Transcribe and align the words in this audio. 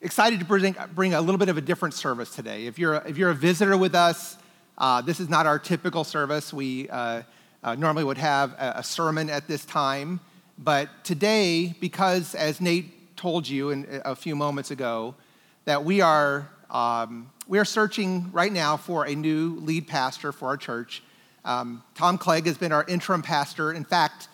excited 0.00 0.38
to 0.38 0.44
bring, 0.44 0.76
bring 0.94 1.14
a 1.14 1.20
little 1.20 1.36
bit 1.36 1.48
of 1.48 1.56
a 1.56 1.60
different 1.60 1.94
service 1.94 2.32
today. 2.32 2.66
If 2.66 2.78
you're, 2.78 3.02
if 3.04 3.18
you're 3.18 3.30
a 3.30 3.34
visitor 3.34 3.76
with 3.76 3.96
us, 3.96 4.36
uh, 4.78 5.00
this 5.00 5.18
is 5.18 5.28
not 5.28 5.46
our 5.46 5.58
typical 5.58 6.04
service. 6.04 6.52
We 6.52 6.88
uh, 6.88 7.22
uh, 7.64 7.74
normally 7.74 8.04
would 8.04 8.18
have 8.18 8.52
a, 8.52 8.74
a, 8.76 8.84
sermon 8.84 9.28
at 9.28 9.48
this 9.48 9.64
time, 9.64 10.20
but 10.56 10.88
today, 11.02 11.74
because 11.80 12.36
as 12.36 12.60
Nate 12.60 12.99
told 13.20 13.46
you 13.46 13.68
in, 13.68 14.00
a 14.06 14.16
few 14.16 14.34
moments 14.34 14.70
ago, 14.70 15.14
that 15.66 15.84
we 15.84 16.00
are 16.00 16.48
um, 16.70 17.30
we 17.46 17.58
are 17.58 17.66
searching 17.66 18.30
right 18.32 18.50
now 18.50 18.78
for 18.78 19.06
a 19.06 19.14
new 19.14 19.56
lead 19.60 19.86
pastor 19.86 20.32
for 20.32 20.48
our 20.48 20.56
church. 20.56 21.02
Um, 21.44 21.82
Tom 21.94 22.16
Clegg 22.16 22.46
has 22.46 22.56
been 22.56 22.72
our 22.72 22.84
interim 22.84 23.20
pastor. 23.20 23.72
In 23.72 23.84
fact, 23.84 24.28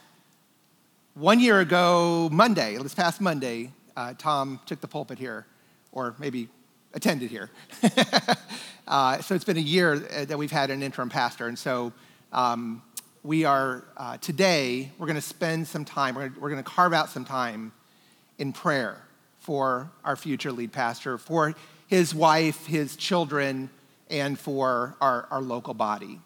one 1.15 1.41
year 1.41 1.59
ago, 1.59 2.29
Monday, 2.31 2.77
this 2.77 2.95
past 2.95 3.21
Monday, 3.21 3.73
uh, 3.97 4.15
Tom 4.19 4.61
took 4.67 4.81
the 4.81 4.89
pulpit 4.89 5.19
here, 5.19 5.47
or 5.91 6.15
maybe 6.21 6.49
attended 6.95 7.31
here. 7.31 7.51
uh, 8.87 9.21
so 9.21 9.35
it's 9.35 9.45
been 9.45 9.57
a 9.57 9.61
year 9.61 9.95
uh, 9.95 10.27
that 10.27 10.39
we've 10.39 10.53
had 10.53 10.71
an 10.71 10.83
interim 10.83 11.09
pastor. 11.09 11.49
And 11.49 11.59
so 11.59 11.93
um, 12.33 12.83
we 13.25 13.45
are, 13.45 13.85
uh, 13.97 14.19
today, 14.19 14.93
we're 14.97 15.07
going 15.07 15.17
to 15.17 15.21
spend 15.23 15.67
some 15.67 15.85
time, 15.85 16.15
we're 16.15 16.29
going 16.29 16.57
to 16.57 16.63
carve 16.63 16.93
out 16.93 17.09
some 17.09 17.25
time 17.25 17.73
in 18.39 18.53
prayer 18.53 19.03
for 19.39 19.91
our 20.05 20.17
future 20.17 20.53
lead 20.53 20.73
pastor, 20.73 21.19
for 21.19 21.55
his 21.87 22.15
wife, 22.15 22.67
his 22.67 22.97
children, 22.97 23.71
and 24.11 24.39
for 24.39 24.97
our, 25.01 25.27
our 25.31 25.41
local 25.41 25.75
body. 25.75 26.21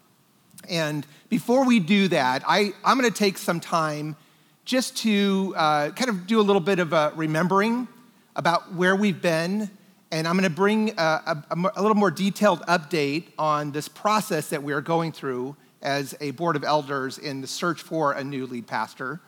And 0.69 1.07
before 1.29 1.65
we 1.67 1.81
do 1.81 2.09
that, 2.09 2.43
I, 2.47 2.73
I'm 2.85 2.99
going 2.99 3.11
to 3.11 3.17
take 3.17 3.39
some 3.39 3.61
time 3.61 4.17
just 4.65 4.97
to 4.99 5.55
uh, 5.57 5.91
kind 5.91 6.11
of 6.11 6.27
do 6.27 6.41
a 6.41 6.43
little 6.43 6.61
bit 6.61 6.79
of 6.79 6.93
a 6.93 7.13
remembering 7.17 7.89
about 8.37 8.75
where 8.75 8.95
we've 8.95 9.21
been 9.21 9.71
and 10.13 10.27
I'm 10.27 10.35
going 10.35 10.49
to 10.49 10.55
bring 10.55 10.91
a, 10.99 11.45
a, 11.51 11.57
a, 11.77 11.81
little 11.81 11.95
more 11.95 12.11
detailed 12.11 12.63
update 12.63 13.27
on 13.39 13.71
this 13.71 13.89
process 13.89 14.49
that 14.49 14.63
we 14.63 14.73
are 14.73 14.81
going 14.81 15.13
through 15.13 15.57
as 15.83 16.17
a 16.21 16.33
board 16.33 16.57
of 16.57 16.65
elders 16.65 17.19
in 17.19 17.41
the 17.41 17.47
search 17.47 17.81
for 17.81 18.13
a 18.13 18.25
new 18.25 18.47
lead 18.47 18.67
pastor. 18.67 19.21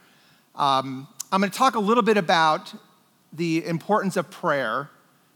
Um, 0.55 1.07
I'm 1.33 1.41
going 1.41 1.51
to 1.51 1.57
talk 1.57 1.77
a 1.77 1.81
little 1.81 2.03
bit 2.03 2.19
about 2.19 2.75
the 3.33 3.65
importance 3.65 4.19
of 4.19 4.31
prayer, 4.31 4.91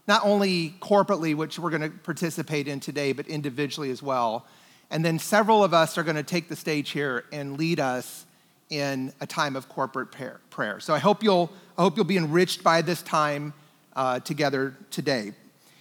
not 0.07 0.23
only 0.23 0.75
corporately, 0.79 1.33
which 1.33 1.57
we're 1.57 1.71
going 1.71 1.81
to 1.81 1.89
participate 1.89 2.67
in 2.67 2.79
today, 2.79 3.13
but 3.13 3.25
individually 3.27 3.89
as 3.89 4.03
well. 4.03 4.45
And 4.91 5.03
then 5.03 5.17
several 5.17 5.63
of 5.63 5.73
us 5.73 5.97
are 5.97 6.03
going 6.03 6.15
to 6.15 6.21
take 6.21 6.49
the 6.49 6.55
stage 6.55 6.91
here 6.91 7.25
and 7.31 7.57
lead 7.57 7.79
us 7.79 8.27
in 8.69 9.11
a 9.21 9.25
time 9.25 9.55
of 9.55 9.69
corporate 9.69 10.11
prayer. 10.51 10.79
So 10.79 10.93
I 10.93 10.99
hope 10.99 11.23
you'll, 11.23 11.51
I 11.79 11.81
hope 11.81 11.95
you'll 11.95 12.05
be 12.05 12.17
enriched 12.17 12.63
by 12.63 12.83
this 12.83 13.01
time 13.01 13.55
uh, 13.95 14.19
together 14.19 14.75
today. 14.91 15.23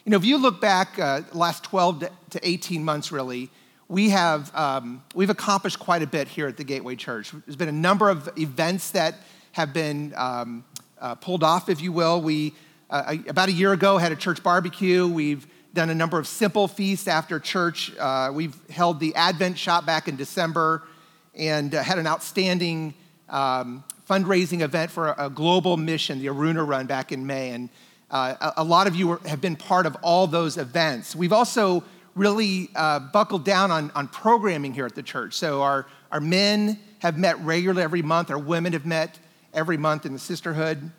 You 0.06 0.11
know, 0.11 0.17
if 0.17 0.25
you 0.25 0.39
look 0.39 0.62
back 0.62 0.98
uh, 0.98 1.23
last 1.34 1.62
12 1.64 2.08
to 2.30 2.41
18 2.42 2.83
months, 2.83 3.12
really, 3.12 3.51
we 3.89 4.08
have 4.11 4.55
um, 4.56 5.05
we've 5.14 5.28
accomplished 5.28 5.78
quite 5.78 6.01
a 6.01 6.06
bit 6.06 6.27
here 6.27 6.48
at 6.48 6.56
the 6.56 6.64
Gateway 6.64 6.97
Church. 6.97 7.33
There's 7.45 7.56
been 7.56 7.69
a 7.69 7.73
number 7.73 8.08
of 8.08 8.30
events 8.39 8.92
that 8.92 9.17
have 9.56 9.72
been 9.72 10.12
um, 10.18 10.62
uh, 11.00 11.14
pulled 11.14 11.42
off, 11.42 11.70
if 11.70 11.80
you 11.80 11.90
will. 11.90 12.20
We 12.20 12.52
uh, 12.90 13.16
about 13.26 13.48
a 13.48 13.52
year 13.52 13.72
ago 13.72 13.96
had 13.96 14.12
a 14.12 14.16
church 14.16 14.42
barbecue. 14.42 15.06
We've 15.06 15.46
done 15.72 15.88
a 15.88 15.94
number 15.94 16.18
of 16.18 16.28
simple 16.28 16.68
feasts 16.68 17.08
after 17.08 17.40
church. 17.40 17.90
Uh, 17.96 18.30
we've 18.34 18.55
held 18.68 19.00
the 19.00 19.14
Advent 19.14 19.58
shop 19.58 19.86
back 19.86 20.08
in 20.08 20.16
December, 20.16 20.83
and 21.34 21.74
uh, 21.74 21.83
had 21.83 21.98
an 21.98 22.06
outstanding 22.06 22.92
um, 23.30 23.83
fundraising 24.06 24.61
event 24.61 24.90
for 24.90 25.08
a, 25.08 25.24
a 25.24 25.30
global 25.30 25.78
mission, 25.78 26.18
the 26.18 26.27
Aruna 26.27 26.68
Run, 26.68 26.84
back 26.84 27.11
in 27.11 27.27
May, 27.27 27.52
and 27.52 27.70
uh, 28.11 28.34
a, 28.39 28.61
a, 28.61 28.64
lot 28.64 28.86
of 28.86 28.95
you 28.95 29.16
have 29.24 29.40
been 29.40 29.56
part 29.56 29.86
of 29.86 29.96
all 30.02 30.27
those 30.27 30.58
events. 30.58 31.16
We've 31.16 31.33
also 31.33 31.83
really 32.14 32.68
uh, 32.74 32.98
buckled 32.98 33.46
down 33.46 33.70
on, 33.70 33.90
on 33.95 34.08
programming 34.08 34.74
here 34.74 34.84
at 34.84 34.95
the 34.95 35.02
church. 35.02 35.33
So 35.33 35.62
our, 35.62 35.86
our 36.12 36.20
men 36.20 36.78
have 36.98 37.16
met 37.16 37.40
regularly 37.40 37.83
every 37.83 38.02
month, 38.02 38.30
our 38.30 38.39
women 38.39 38.74
have 38.74 38.84
met 38.84 39.18
every 39.56 39.77
month 39.77 40.06
in 40.06 40.12
the 40.12 40.18
sisterhood. 40.18 40.92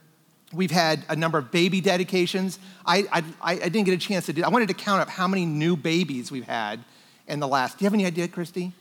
We've 0.51 0.71
had 0.71 1.05
a 1.07 1.15
number 1.15 1.37
of 1.37 1.51
baby 1.51 1.79
dedications. 1.79 2.59
I, 2.85 3.05
I, 3.11 3.23
I 3.41 3.69
didn't 3.69 3.83
get 3.83 3.93
a 3.93 3.97
chance 3.97 4.25
to 4.25 4.33
do 4.33 4.43
I 4.43 4.49
wanted 4.49 4.67
to 4.69 4.73
count 4.73 5.01
up 5.01 5.09
how 5.09 5.27
many 5.27 5.45
new 5.45 5.77
babies 5.77 6.31
we've 6.31 6.45
had 6.47 6.83
in 7.27 7.39
the 7.39 7.47
last. 7.47 7.77
Do 7.77 7.83
you 7.83 7.85
have 7.85 7.93
any 7.93 8.05
idea, 8.05 8.27
Christy? 8.27 8.73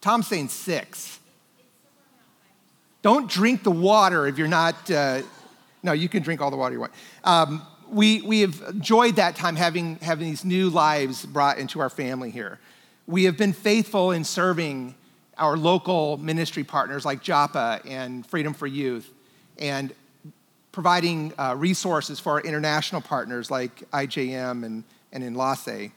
Tom's 0.00 0.26
saying 0.26 0.48
six. 0.48 1.18
Don't 3.02 3.28
drink 3.28 3.62
the 3.62 3.70
water 3.70 4.26
if 4.26 4.38
you're 4.38 4.48
not. 4.48 4.90
Uh, 4.90 5.22
no, 5.82 5.92
you 5.92 6.08
can 6.08 6.22
drink 6.22 6.40
all 6.40 6.50
the 6.50 6.56
water 6.56 6.74
you 6.74 6.80
want. 6.80 6.92
Um, 7.24 7.66
we, 7.88 8.22
we 8.22 8.40
have 8.40 8.60
enjoyed 8.68 9.16
that 9.16 9.36
time 9.36 9.56
having, 9.56 9.96
having 9.96 10.26
these 10.26 10.44
new 10.44 10.70
lives 10.70 11.26
brought 11.26 11.58
into 11.58 11.80
our 11.80 11.90
family 11.90 12.30
here. 12.30 12.58
We 13.06 13.24
have 13.24 13.36
been 13.36 13.52
faithful 13.52 14.12
in 14.12 14.24
serving 14.24 14.94
our 15.38 15.56
local 15.56 16.18
ministry 16.18 16.64
partners 16.64 17.04
like 17.04 17.22
Joppa 17.22 17.80
and 17.86 18.26
Freedom 18.26 18.54
for 18.54 18.66
Youth 18.66 19.12
and 19.58 19.94
providing 20.72 21.32
uh, 21.38 21.54
resources 21.56 22.18
for 22.18 22.32
our 22.32 22.40
international 22.40 23.00
partners 23.00 23.50
like 23.50 23.90
IJM 23.90 24.64
and, 24.64 24.84
and 25.12 25.22
Enlace. 25.24 25.90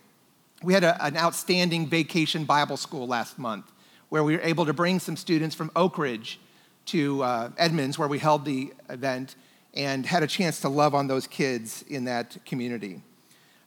We 0.64 0.74
had 0.74 0.84
a, 0.84 1.04
an 1.04 1.18
outstanding 1.18 1.88
vacation 1.88 2.46
Bible 2.46 2.78
school 2.78 3.08
last 3.08 3.40
month 3.40 3.72
where 4.10 4.24
we 4.24 4.36
were 4.36 4.42
able 4.44 4.66
to 4.66 4.74
bring 4.74 5.00
some 5.00 5.18
students 5.18 5.56
from 5.56 5.72
Oak 5.76 5.98
Ridge 5.98 6.40
to 6.88 7.24
uh, 7.24 7.50
Edmonds, 7.58 7.98
where 7.98 8.08
we 8.08 8.20
held 8.20 8.46
the 8.46 8.72
event, 8.90 9.36
and 9.74 10.06
had 10.06 10.24
a 10.24 10.28
chance 10.28 10.62
to 10.62 10.70
love 10.70 10.94
on 10.94 11.08
those 11.08 11.28
kids 11.28 11.84
in 11.90 12.06
that 12.06 12.38
community. 12.46 13.02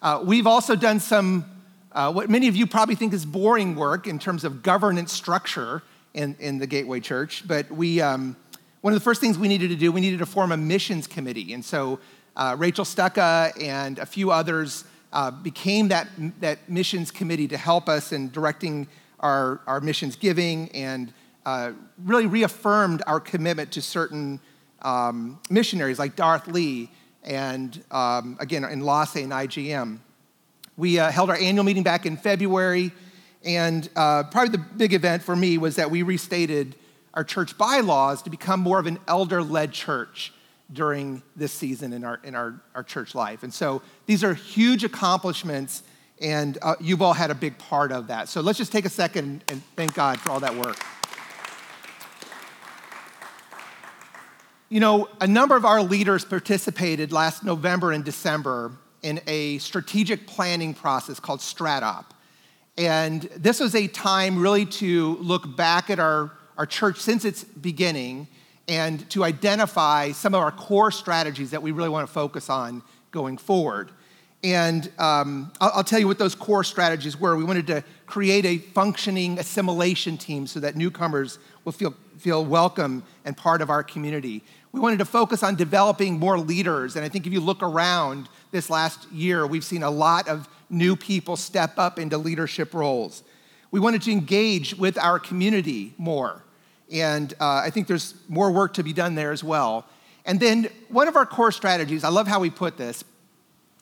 Uh, 0.01 0.23
we've 0.25 0.47
also 0.47 0.77
done 0.77 1.01
some, 1.01 1.45
uh, 1.93 2.13
what 2.13 2.29
many 2.29 2.49
of 2.49 2.57
you 2.57 2.67
probably 2.67 2.95
think 2.95 3.13
is 3.13 3.25
boring 3.25 3.75
work 3.75 4.07
in 4.07 4.19
terms 4.19 4.45
of 4.45 4.63
governance 4.63 5.13
structure 5.13 5.83
in, 6.15 6.37
in 6.39 6.59
the 6.59 6.67
Gateway 6.67 7.01
Church, 7.01 7.45
but 7.47 7.71
we, 7.71 8.01
um, 8.01 8.37
one 8.81 8.93
of 8.93 8.99
the 8.99 9.05
first 9.05 9.21
things 9.21 9.39
we 9.39 9.49
needed 9.49 9.71
to 9.71 9.77
do, 9.77 9.93
we 9.93 10.01
needed 10.01 10.19
to 10.19 10.27
form 10.27 10.53
a 10.53 10.57
missions 10.57 11.07
committee. 11.07 11.53
And 11.55 11.65
so 11.65 11.99
uh, 12.37 12.57
Rachel 12.59 12.85
Stucka 12.85 13.53
and 13.61 13.99
a 13.99 14.07
few 14.07 14.31
others 14.31 14.85
uh, 15.13 15.31
became 15.31 15.89
that, 15.89 16.09
that 16.41 16.69
missions 16.69 17.11
committee 17.11 17.49
to 17.49 17.57
help 17.57 17.89
us 17.89 18.13
in 18.13 18.31
directing 18.31 18.87
our, 19.21 19.61
our 19.67 19.81
missions 19.81 20.17
giving 20.17 20.71
and 20.73 21.13
uh, 21.47 21.73
really 22.05 22.27
reaffirmed 22.27 23.03
our 23.07 23.21
commitment 23.21 23.73
to 23.73 23.83
certain 23.83 24.39
um, 24.83 25.41
missionaries 25.51 25.99
like 25.99 26.15
Darth 26.15 26.47
Lee 26.47 26.91
and 27.25 27.83
um, 27.91 28.37
again 28.39 28.65
Enlace 28.65 29.17
and 29.17 29.33
IJM. 29.33 29.99
We 30.79 31.01
uh, 31.01 31.11
held 31.11 31.29
our 31.29 31.37
annual 31.37 31.65
meeting 31.65 31.83
back 31.83 32.07
in 32.07 32.17
February, 32.17 32.93
and 33.45 33.91
uh, 33.97 34.23
probably 34.23 34.53
the 34.53 34.65
big 34.77 34.95
event 34.95 35.25
for 35.25 35.35
me 35.35 35.59
was 35.59 35.75
that 35.75 35.91
we 35.91 36.05
restated 36.05 36.77
our 37.15 37.25
church 37.25 37.59
bylaws 37.59 38.23
to 38.23 38.31
become 38.31 38.61
more 38.61 38.79
of 38.79 38.87
an 38.87 39.01
elder 39.09 39.43
led 39.43 39.73
church 39.73 40.33
during 40.73 41.21
this 41.35 41.51
season 41.51 41.93
in 41.93 42.05
our, 42.05 42.21
in 42.23 42.37
our, 42.37 42.63
our 42.77 42.85
church 42.85 43.17
life. 43.17 43.43
And 43.43 43.53
so 43.53 43.83
these 44.07 44.23
are 44.23 44.35
huge 44.35 44.85
accomplishments, 44.85 45.83
and 46.21 46.57
uh, 46.63 46.77
you've 46.79 47.03
all 47.03 47.13
had 47.13 47.33
a 47.33 47.35
big 47.35 47.59
part 47.59 47.91
of 47.91 48.07
that. 48.07 48.29
So 48.29 48.41
let's 48.41 48.59
just 48.59 48.71
take 48.71 48.85
a 48.85 48.91
second 48.91 49.43
and 49.49 49.61
thank 49.75 49.95
God 49.95 50.21
for 50.21 50.31
all 50.31 50.39
that 50.39 50.55
work. 50.55 50.79
You 54.69 54.79
know, 54.79 55.09
a 55.21 55.27
number 55.27 55.57
of 55.57 55.65
our 55.65 55.83
leaders 55.83 56.25
participated 56.25 57.11
last 57.11 57.43
November 57.43 57.91
and 57.91 58.05
December 58.05 58.71
in 59.03 59.21
a 59.27 59.59
strategic 59.59 60.27
planning 60.27 60.75
process 60.75 61.21
called 61.21 61.41
StratOp. 61.41 62.07
And 62.77 63.23
this 63.37 63.61
was 63.61 63.75
a 63.75 63.89
time 63.89 64.39
really 64.39 64.65
to 64.67 65.17
look 65.17 65.57
back 65.57 65.91
at 65.91 65.99
our, 65.99 66.31
our 66.57 66.67
church 66.67 66.99
since 66.99 67.25
its 67.25 67.43
beginning 67.45 68.29
and 68.69 69.09
to 69.11 69.25
identify 69.25 70.13
some 70.13 70.35
of 70.35 70.41
our 70.41 70.53
core 70.53 70.91
strategies 70.91 71.51
that 71.51 71.63
we 71.63 71.73
really 71.73 71.89
want 71.89 72.07
to 72.07 72.13
focus 72.13 72.51
on 72.51 72.83
going 73.11 73.39
forward. 73.39 73.91
And 74.45 74.89
um, 74.99 75.51
I'll, 75.61 75.73
I'll, 75.77 75.85
tell 75.85 75.99
you 75.99 76.07
what 76.07 76.19
those 76.19 76.37
core 76.37 76.63
strategies 76.63 77.19
were. 77.19 77.37
We 77.37 77.43
wanted 77.43 77.67
to 77.69 77.83
create 78.07 78.45
a 78.45 78.59
functioning 78.59 79.39
assimilation 79.39 80.17
team 80.17 80.47
so 80.47 80.61
that 80.61 80.77
newcomers 80.77 81.41
will 81.65 81.73
feel, 81.73 81.95
feel 82.19 82.45
welcome 82.45 83.03
and 83.25 83.37
part 83.37 83.61
of 83.63 83.71
our 83.71 83.83
community. 83.83 84.45
We 84.71 84.79
wanted 84.79 85.01
to 85.01 85.05
focus 85.05 85.43
on 85.43 85.57
developing 85.57 86.21
more 86.21 86.39
leaders. 86.39 86.95
And 86.95 87.05
I 87.05 87.09
think 87.09 87.27
if 87.27 87.33
you 87.33 87.41
look 87.41 87.63
around 87.63 88.29
this 88.51 88.71
last 88.71 89.11
year, 89.13 89.47
we've 89.47 89.65
seen 89.65 89.83
a 89.83 89.91
lot 89.91 90.29
of 90.29 90.49
new 90.71 90.97
people 90.97 91.37
step 91.37 91.79
up 91.79 91.99
into 91.99 92.19
leadership 92.19 92.75
roles. 92.75 93.23
We 93.71 93.81
wanted 93.81 94.03
to 94.03 94.13
engage 94.13 94.75
with 94.75 94.99
our 94.99 95.19
community 95.19 95.95
more. 95.99 96.43
And 96.91 97.33
uh, 97.35 97.63
I 97.65 97.71
think 97.71 97.87
there's 97.87 98.15
more 98.29 98.51
work 98.51 98.75
to 98.75 98.83
be 98.83 98.93
done 98.93 99.15
there 99.15 99.33
as 99.33 99.45
well. 99.45 99.85
And 100.25 100.41
then 100.41 100.69
one 100.89 101.09
of 101.09 101.17
our 101.17 101.27
core 101.27 101.53
strategies, 101.53 102.05
I 102.05 102.09
love 102.09 102.27
how 102.27 102.41
we 102.41 102.51
put 102.51 102.77
this. 102.77 103.03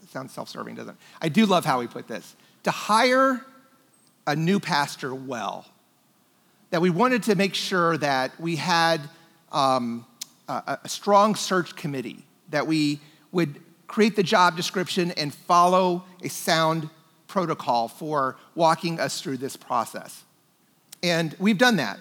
It 0.02 0.10
sounds 0.10 0.32
self 0.32 0.48
serving, 0.48 0.74
doesn't 0.74 0.94
it? 0.94 1.00
I 1.20 1.28
do 1.28 1.46
love 1.46 1.64
how 1.64 1.78
we 1.80 1.86
put 1.86 2.08
this. 2.08 2.34
To 2.64 2.70
hire 2.70 3.44
a 4.26 4.34
new 4.34 4.58
pastor 4.58 5.14
well. 5.14 5.66
That 6.70 6.80
we 6.80 6.90
wanted 6.90 7.22
to 7.24 7.36
make 7.36 7.54
sure 7.54 7.96
that 7.98 8.38
we 8.40 8.56
had 8.56 9.00
um, 9.52 10.04
a, 10.48 10.78
a 10.82 10.88
strong 10.88 11.36
search 11.36 11.76
committee, 11.76 12.24
that 12.50 12.66
we 12.66 13.00
would 13.30 13.60
create 13.96 14.14
the 14.14 14.22
job 14.22 14.54
description 14.54 15.10
and 15.12 15.32
follow 15.32 16.04
a 16.22 16.28
sound 16.28 16.90
protocol 17.28 17.88
for 17.88 18.36
walking 18.54 19.00
us 19.00 19.22
through 19.22 19.38
this 19.38 19.56
process. 19.56 20.22
And 21.02 21.34
we've 21.38 21.56
done 21.56 21.76
that. 21.76 21.98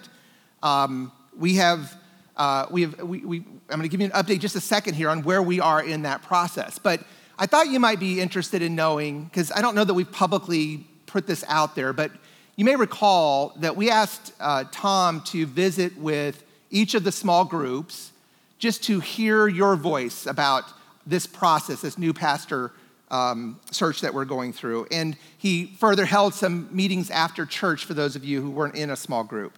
Um, 0.62 1.10
we 1.38 1.54
have, 1.54 1.96
uh, 2.36 2.66
we 2.70 2.82
have 2.82 3.00
we, 3.00 3.20
we, 3.20 3.38
I'm 3.38 3.78
going 3.78 3.82
to 3.84 3.88
give 3.88 4.02
you 4.02 4.10
an 4.12 4.12
update 4.12 4.40
just 4.40 4.56
a 4.56 4.60
second 4.60 4.92
here 4.92 5.08
on 5.08 5.22
where 5.22 5.42
we 5.42 5.58
are 5.58 5.82
in 5.82 6.02
that 6.02 6.20
process. 6.20 6.78
But 6.78 7.00
I 7.38 7.46
thought 7.46 7.68
you 7.68 7.80
might 7.80 7.98
be 7.98 8.20
interested 8.20 8.60
in 8.60 8.74
knowing, 8.74 9.24
because 9.24 9.50
I 9.50 9.62
don't 9.62 9.74
know 9.74 9.84
that 9.84 9.94
we've 9.94 10.12
publicly 10.12 10.86
put 11.06 11.26
this 11.26 11.46
out 11.48 11.74
there, 11.74 11.94
but 11.94 12.10
you 12.56 12.66
may 12.66 12.76
recall 12.76 13.54
that 13.60 13.74
we 13.74 13.88
asked 13.88 14.34
uh, 14.38 14.64
Tom 14.70 15.22
to 15.28 15.46
visit 15.46 15.96
with 15.96 16.44
each 16.70 16.92
of 16.92 17.04
the 17.04 17.12
small 17.12 17.46
groups 17.46 18.12
just 18.58 18.84
to 18.84 19.00
hear 19.00 19.48
your 19.48 19.76
voice 19.76 20.26
about 20.26 20.64
this 21.06 21.26
process, 21.26 21.80
this 21.80 21.98
new 21.98 22.12
pastor 22.12 22.72
um, 23.10 23.60
search 23.70 24.00
that 24.00 24.12
we're 24.12 24.24
going 24.24 24.52
through. 24.52 24.86
And 24.90 25.16
he 25.38 25.66
further 25.78 26.04
held 26.04 26.34
some 26.34 26.68
meetings 26.74 27.10
after 27.10 27.46
church 27.46 27.84
for 27.84 27.94
those 27.94 28.16
of 28.16 28.24
you 28.24 28.42
who 28.42 28.50
weren't 28.50 28.74
in 28.74 28.90
a 28.90 28.96
small 28.96 29.22
group. 29.24 29.56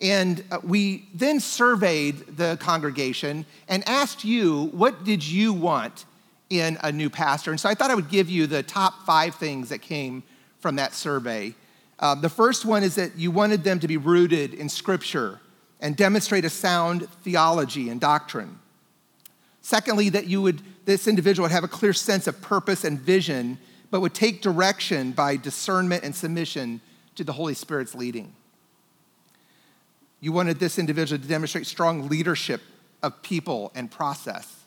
And 0.00 0.44
uh, 0.50 0.58
we 0.62 1.08
then 1.14 1.40
surveyed 1.40 2.36
the 2.36 2.56
congregation 2.60 3.46
and 3.68 3.86
asked 3.88 4.24
you, 4.24 4.66
what 4.72 5.04
did 5.04 5.26
you 5.26 5.52
want 5.52 6.04
in 6.50 6.78
a 6.82 6.92
new 6.92 7.10
pastor? 7.10 7.50
And 7.50 7.60
so 7.60 7.68
I 7.68 7.74
thought 7.74 7.90
I 7.90 7.94
would 7.94 8.10
give 8.10 8.28
you 8.28 8.46
the 8.46 8.62
top 8.62 9.06
five 9.06 9.34
things 9.34 9.70
that 9.70 9.80
came 9.80 10.22
from 10.60 10.76
that 10.76 10.94
survey. 10.94 11.54
Uh, 11.98 12.14
the 12.14 12.28
first 12.28 12.64
one 12.64 12.82
is 12.82 12.94
that 12.96 13.16
you 13.16 13.30
wanted 13.30 13.64
them 13.64 13.80
to 13.80 13.88
be 13.88 13.96
rooted 13.96 14.52
in 14.52 14.68
Scripture 14.68 15.40
and 15.80 15.96
demonstrate 15.96 16.44
a 16.44 16.50
sound 16.50 17.08
theology 17.22 17.88
and 17.88 18.00
doctrine. 18.00 18.58
Secondly, 19.62 20.10
that 20.10 20.26
you 20.26 20.42
would, 20.42 20.62
this 20.86 21.06
individual 21.06 21.44
would 21.44 21.52
have 21.52 21.64
a 21.64 21.68
clear 21.68 21.92
sense 21.92 22.26
of 22.26 22.40
purpose 22.40 22.84
and 22.84 22.98
vision, 22.98 23.58
but 23.90 24.00
would 24.00 24.14
take 24.14 24.40
direction 24.40 25.12
by 25.12 25.36
discernment 25.36 26.02
and 26.02 26.14
submission 26.14 26.80
to 27.16 27.24
the 27.24 27.32
Holy 27.32 27.54
Spirit's 27.54 27.94
leading. 27.94 28.32
You 30.20 30.32
wanted 30.32 30.58
this 30.58 30.78
individual 30.78 31.20
to 31.20 31.28
demonstrate 31.28 31.66
strong 31.66 32.08
leadership 32.08 32.62
of 33.02 33.20
people 33.22 33.70
and 33.74 33.90
process. 33.90 34.64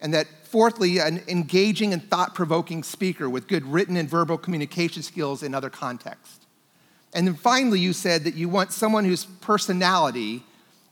And 0.00 0.14
that, 0.14 0.26
fourthly, 0.44 0.98
an 0.98 1.22
engaging 1.28 1.92
and 1.92 2.02
thought 2.10 2.34
provoking 2.34 2.82
speaker 2.82 3.28
with 3.28 3.46
good 3.48 3.64
written 3.66 3.96
and 3.96 4.08
verbal 4.08 4.38
communication 4.38 5.02
skills 5.02 5.42
in 5.42 5.54
other 5.54 5.70
contexts. 5.70 6.40
And 7.14 7.26
then 7.26 7.34
finally, 7.34 7.78
you 7.78 7.92
said 7.92 8.24
that 8.24 8.34
you 8.34 8.48
want 8.48 8.72
someone 8.72 9.04
whose 9.04 9.24
personality 9.24 10.42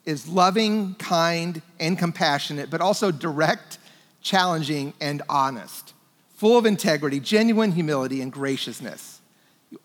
is 0.05 0.29
loving, 0.29 0.95
kind, 0.95 1.63
and 1.79 1.99
compassionate, 1.99 2.71
but 2.71 2.81
also 2.81 3.11
direct, 3.11 3.79
challenging, 4.22 4.93
and 5.00 5.22
honest, 5.28 5.94
full 6.34 6.58
of 6.58 6.67
integrity, 6.67 7.20
genuine 7.20 7.72
humility, 7.72 8.20
and 8.20 8.32
graciousness. 8.32 9.20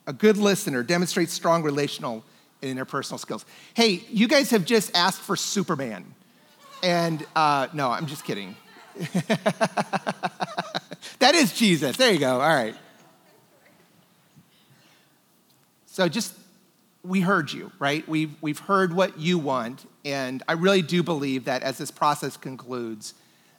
A 0.08 0.14
good 0.14 0.38
listener 0.38 0.84
demonstrates 0.84 1.34
strong 1.34 1.64
relational 1.64 2.24
and 2.62 2.78
interpersonal 2.78 3.20
skills. 3.20 3.46
Hey, 3.74 4.04
you 4.10 4.28
guys 4.28 4.50
have 4.52 4.66
just 4.66 4.96
asked 4.96 5.22
for 5.22 5.36
Superman. 5.36 6.06
And 6.84 7.26
uh, 7.36 7.68
no, 7.74 7.90
I'm 7.92 8.06
just 8.06 8.24
kidding. 8.26 8.56
that 11.20 11.36
is 11.36 11.54
Jesus. 11.54 11.98
There 11.98 12.12
you 12.12 12.20
go. 12.20 12.34
All 12.42 12.56
right. 12.56 12.76
So 15.88 16.10
just, 16.10 16.34
we 17.04 17.22
heard 17.22 17.52
you, 17.52 17.72
right? 17.80 18.08
We've, 18.08 18.36
we've 18.42 18.60
heard 18.60 18.94
what 18.94 19.18
you 19.18 19.40
want, 19.40 19.90
and 20.04 20.44
I 20.48 20.54
really 20.54 20.82
do 20.82 21.04
believe 21.04 21.46
that 21.46 21.64
as 21.64 21.78
this 21.78 21.90
process 21.90 22.36
concludes, 22.36 23.14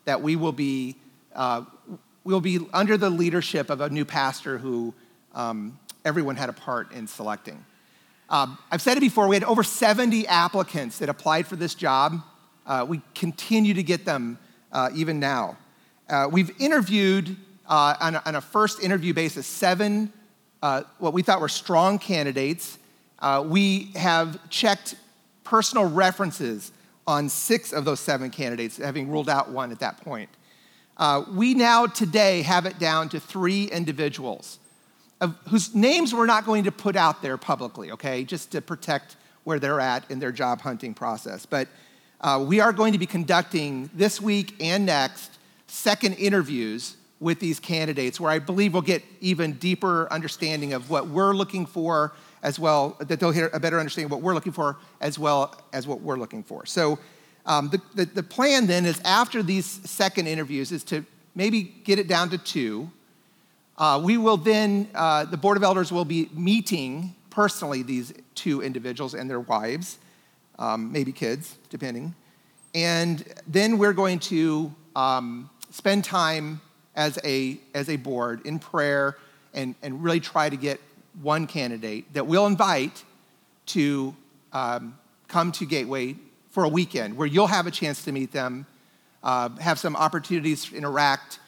that 0.06 0.22
we 0.22 0.34
will 0.34 0.52
be, 0.52 0.96
uh, 1.34 1.62
we'll 2.24 2.40
be 2.40 2.60
under 2.72 2.96
the 2.96 3.10
leadership 3.10 3.68
of 3.68 3.80
a 3.80 3.90
new 3.90 4.04
pastor 4.04 4.56
who 4.56 4.94
um, 5.34 5.78
everyone 6.04 6.36
had 6.36 6.48
a 6.48 6.54
part 6.54 6.90
in 6.92 7.06
selecting. 7.06 7.62
Um, 8.30 8.58
I've 8.72 8.82
said 8.82 8.96
it 8.96 9.00
before, 9.00 9.28
we 9.28 9.36
had 9.36 9.44
over 9.44 9.62
70 9.62 10.26
applicants 10.26 10.98
that 10.98 11.08
applied 11.08 11.46
for 11.46 11.56
this 11.56 11.74
job. 11.74 12.22
Uh, 12.66 12.84
we 12.88 13.00
continue 13.14 13.74
to 13.74 13.82
get 13.82 14.04
them 14.04 14.38
uh, 14.72 14.90
even 14.94 15.20
now. 15.20 15.56
Uh, 16.08 16.28
we've 16.30 16.50
interviewed 16.60 17.36
uh, 17.68 17.94
on 18.00 18.14
a, 18.14 18.22
on, 18.26 18.34
a, 18.36 18.40
first 18.40 18.82
interview 18.82 19.12
basis 19.12 19.46
seven 19.46 20.12
uh, 20.62 20.82
what 20.98 21.12
we 21.12 21.22
thought 21.22 21.40
were 21.40 21.48
strong 21.48 21.98
candidates. 21.98 22.78
Uh, 23.18 23.44
we 23.46 23.90
have 23.94 24.48
checked 24.50 24.94
personal 25.44 25.88
references 25.88 26.72
on 27.06 27.28
six 27.28 27.72
of 27.72 27.84
those 27.84 28.00
seven 28.00 28.30
candidates, 28.30 28.76
having 28.76 29.08
ruled 29.08 29.28
out 29.28 29.50
one 29.50 29.70
at 29.70 29.78
that 29.80 30.00
point. 30.00 30.28
Uh, 30.96 31.22
we 31.30 31.54
now 31.54 31.86
today 31.86 32.42
have 32.42 32.66
it 32.66 32.78
down 32.78 33.08
to 33.08 33.20
three 33.20 33.64
individuals 33.64 34.58
of, 35.20 35.36
whose 35.48 35.74
names 35.74 36.14
we're 36.14 36.26
not 36.26 36.44
going 36.44 36.64
to 36.64 36.72
put 36.72 36.96
out 36.96 37.22
there 37.22 37.36
publicly, 37.36 37.92
okay, 37.92 38.24
just 38.24 38.50
to 38.52 38.60
protect 38.60 39.16
where 39.44 39.58
they're 39.58 39.80
at 39.80 40.10
in 40.10 40.18
their 40.18 40.32
job 40.32 40.60
hunting 40.60 40.94
process. 40.94 41.46
But 41.46 41.68
uh, 42.20 42.44
we 42.46 42.60
are 42.60 42.72
going 42.72 42.92
to 42.92 42.98
be 42.98 43.06
conducting 43.06 43.90
this 43.94 44.20
week 44.20 44.54
and 44.60 44.86
next 44.86 45.38
second 45.66 46.14
interviews 46.14 46.96
with 47.20 47.40
these 47.40 47.58
candidates 47.58 48.20
where 48.20 48.30
I 48.30 48.38
believe 48.38 48.72
we'll 48.72 48.82
get 48.82 49.02
even 49.20 49.54
deeper 49.54 50.06
understanding 50.12 50.74
of 50.74 50.90
what 50.90 51.08
we're 51.08 51.32
looking 51.32 51.64
for 51.66 52.12
as 52.42 52.58
well, 52.58 52.96
that 53.00 53.18
they'll 53.18 53.30
hear 53.30 53.50
a 53.52 53.60
better 53.60 53.78
understanding 53.78 54.06
of 54.06 54.10
what 54.12 54.22
we're 54.22 54.34
looking 54.34 54.52
for 54.52 54.76
as 55.00 55.18
well 55.18 55.58
as 55.72 55.86
what 55.86 56.00
we're 56.00 56.18
looking 56.18 56.42
for. 56.42 56.66
So 56.66 56.98
um, 57.46 57.70
the, 57.70 57.80
the, 57.94 58.04
the, 58.06 58.22
plan 58.22 58.66
then 58.66 58.84
is 58.84 59.00
after 59.04 59.42
these 59.42 59.66
second 59.66 60.26
interviews 60.26 60.72
is 60.72 60.84
to 60.84 61.04
maybe 61.34 61.62
get 61.62 61.98
it 61.98 62.08
down 62.08 62.28
to 62.30 62.38
two. 62.38 62.90
Uh, 63.78 64.00
we 64.02 64.16
will 64.16 64.36
then, 64.36 64.88
uh, 64.94 65.24
the 65.24 65.36
Board 65.36 65.56
of 65.56 65.62
Elders 65.62 65.92
will 65.92 66.04
be 66.04 66.28
meeting 66.34 67.14
personally 67.30 67.82
these 67.82 68.12
two 68.34 68.62
individuals 68.62 69.14
and 69.14 69.30
their 69.30 69.40
wives, 69.40 69.98
um, 70.58 70.90
maybe 70.90 71.12
kids, 71.12 71.56
depending. 71.70 72.14
And 72.74 73.24
then 73.46 73.78
we're 73.78 73.92
going 73.92 74.18
to 74.20 74.74
um, 74.96 75.48
spend 75.70 76.04
time 76.04 76.60
as 76.96 77.18
a, 77.22 77.58
as 77.74 77.88
a 77.88 77.96
board 77.96 78.44
in 78.46 78.58
prayer 78.58 79.16
and, 79.54 79.74
and 79.82 80.02
really 80.02 80.20
try 80.20 80.48
to 80.48 80.56
get 80.56 80.80
one 81.22 81.46
candidate 81.46 82.12
that 82.14 82.26
we'll 82.26 82.46
invite 82.46 83.04
to 83.66 84.14
um, 84.52 84.96
come 85.28 85.52
to 85.52 85.66
Gateway 85.66 86.16
for 86.50 86.64
a 86.64 86.68
weekend 86.68 87.16
where 87.16 87.26
you'll 87.26 87.46
have 87.46 87.66
a 87.66 87.70
chance 87.70 88.04
to 88.04 88.12
meet 88.12 88.32
them, 88.32 88.66
uh, 89.22 89.50
have 89.58 89.78
some 89.78 89.94
opportunities 89.96 90.66
to 90.66 90.76
interact, 90.76 91.38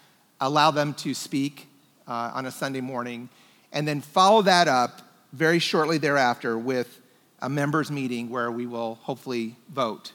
allow 0.40 0.70
them 0.70 0.94
to 0.94 1.14
speak 1.14 1.68
uh, 2.06 2.32
on 2.34 2.46
a 2.46 2.50
Sunday 2.50 2.80
morning, 2.80 3.28
and 3.72 3.86
then 3.86 4.00
follow 4.00 4.42
that 4.42 4.68
up 4.68 5.02
very 5.32 5.58
shortly 5.58 5.98
thereafter 5.98 6.58
with 6.58 7.00
a 7.40 7.48
members 7.48 7.90
meeting 7.90 8.30
where 8.30 8.50
we 8.50 8.66
will 8.66 8.96
hopefully 9.02 9.54
vote 9.72 10.12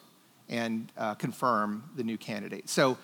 and 0.50 0.92
uh, 0.98 1.16
confirm 1.16 1.84
the 1.96 2.04
new 2.04 2.18
candidate. 2.18 2.70
So, 2.70 2.98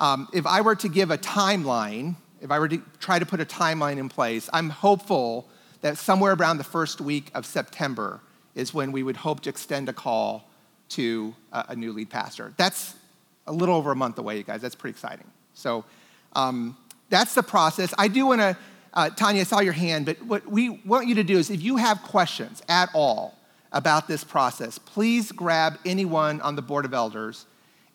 um, 0.00 0.28
if 0.32 0.46
I 0.46 0.62
were 0.62 0.74
to 0.76 0.88
give 0.88 1.10
a 1.10 1.18
timeline, 1.18 2.16
if 2.40 2.50
I 2.50 2.58
were 2.58 2.68
to 2.68 2.82
try 2.98 3.18
to 3.18 3.26
put 3.26 3.40
a 3.40 3.44
timeline 3.44 3.98
in 3.98 4.08
place, 4.08 4.48
I'm 4.52 4.70
hopeful 4.70 5.46
that 5.82 5.98
somewhere 5.98 6.32
around 6.32 6.56
the 6.58 6.64
first 6.64 7.00
week 7.00 7.30
of 7.34 7.46
September 7.46 8.20
is 8.54 8.74
when 8.74 8.92
we 8.92 9.02
would 9.02 9.18
hope 9.18 9.40
to 9.40 9.50
extend 9.50 9.88
a 9.88 9.92
call 9.92 10.48
to 10.90 11.34
a, 11.52 11.66
a 11.68 11.76
new 11.76 11.92
lead 11.92 12.10
pastor. 12.10 12.52
That's 12.56 12.94
a 13.46 13.52
little 13.52 13.76
over 13.76 13.92
a 13.92 13.96
month 13.96 14.18
away, 14.18 14.38
you 14.38 14.42
guys. 14.42 14.62
That's 14.62 14.74
pretty 14.74 14.94
exciting. 14.94 15.26
So 15.54 15.84
um, 16.34 16.76
that's 17.10 17.34
the 17.34 17.42
process. 17.42 17.92
I 17.98 18.08
do 18.08 18.26
want 18.26 18.40
to, 18.40 18.56
uh, 18.94 19.10
Tanya, 19.10 19.42
I 19.42 19.44
saw 19.44 19.60
your 19.60 19.72
hand, 19.72 20.06
but 20.06 20.22
what 20.22 20.46
we 20.50 20.70
want 20.70 21.08
you 21.08 21.14
to 21.16 21.24
do 21.24 21.38
is 21.38 21.50
if 21.50 21.62
you 21.62 21.76
have 21.76 22.02
questions 22.02 22.62
at 22.68 22.88
all 22.94 23.36
about 23.72 24.08
this 24.08 24.24
process, 24.24 24.78
please 24.78 25.30
grab 25.30 25.78
anyone 25.84 26.40
on 26.40 26.56
the 26.56 26.62
Board 26.62 26.84
of 26.84 26.94
Elders 26.94 27.46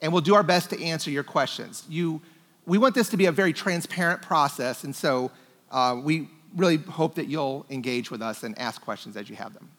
and 0.02 0.12
we'll 0.12 0.22
do 0.22 0.36
our 0.36 0.44
best 0.44 0.70
to 0.72 0.82
answer 0.82 1.10
your 1.10 1.24
questions. 1.24 1.84
You, 1.90 2.22
we 2.66 2.78
want 2.78 2.96
this 2.96 3.10
to 3.10 3.18
be 3.18 3.26
a 3.26 3.32
very 3.32 3.54
transparent 3.54 4.22
process, 4.22 4.84
and 4.84 4.96
so 4.96 5.32
uh, 5.72 6.00
we 6.02 6.30
really 6.56 6.78
hope 6.78 7.16
that 7.16 7.28
you'll 7.28 7.66
engage 7.70 8.12
with 8.12 8.22
us 8.22 8.44
and 8.44 8.58
ask 8.58 8.82
questions 8.82 9.18
as 9.18 9.30
you 9.30 9.36
have 9.36 9.54
them. 9.54 9.70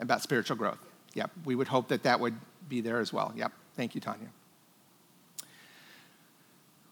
about 0.00 0.22
spiritual 0.22 0.56
growth. 0.56 0.78
Yep, 1.14 1.30
we 1.44 1.54
would 1.54 1.68
hope 1.68 1.88
that 1.88 2.02
that 2.02 2.20
would 2.20 2.34
be 2.68 2.80
there 2.80 3.00
as 3.00 3.12
well. 3.12 3.32
Yep, 3.36 3.52
thank 3.76 3.94
you, 3.94 4.00
Tanya. 4.00 4.28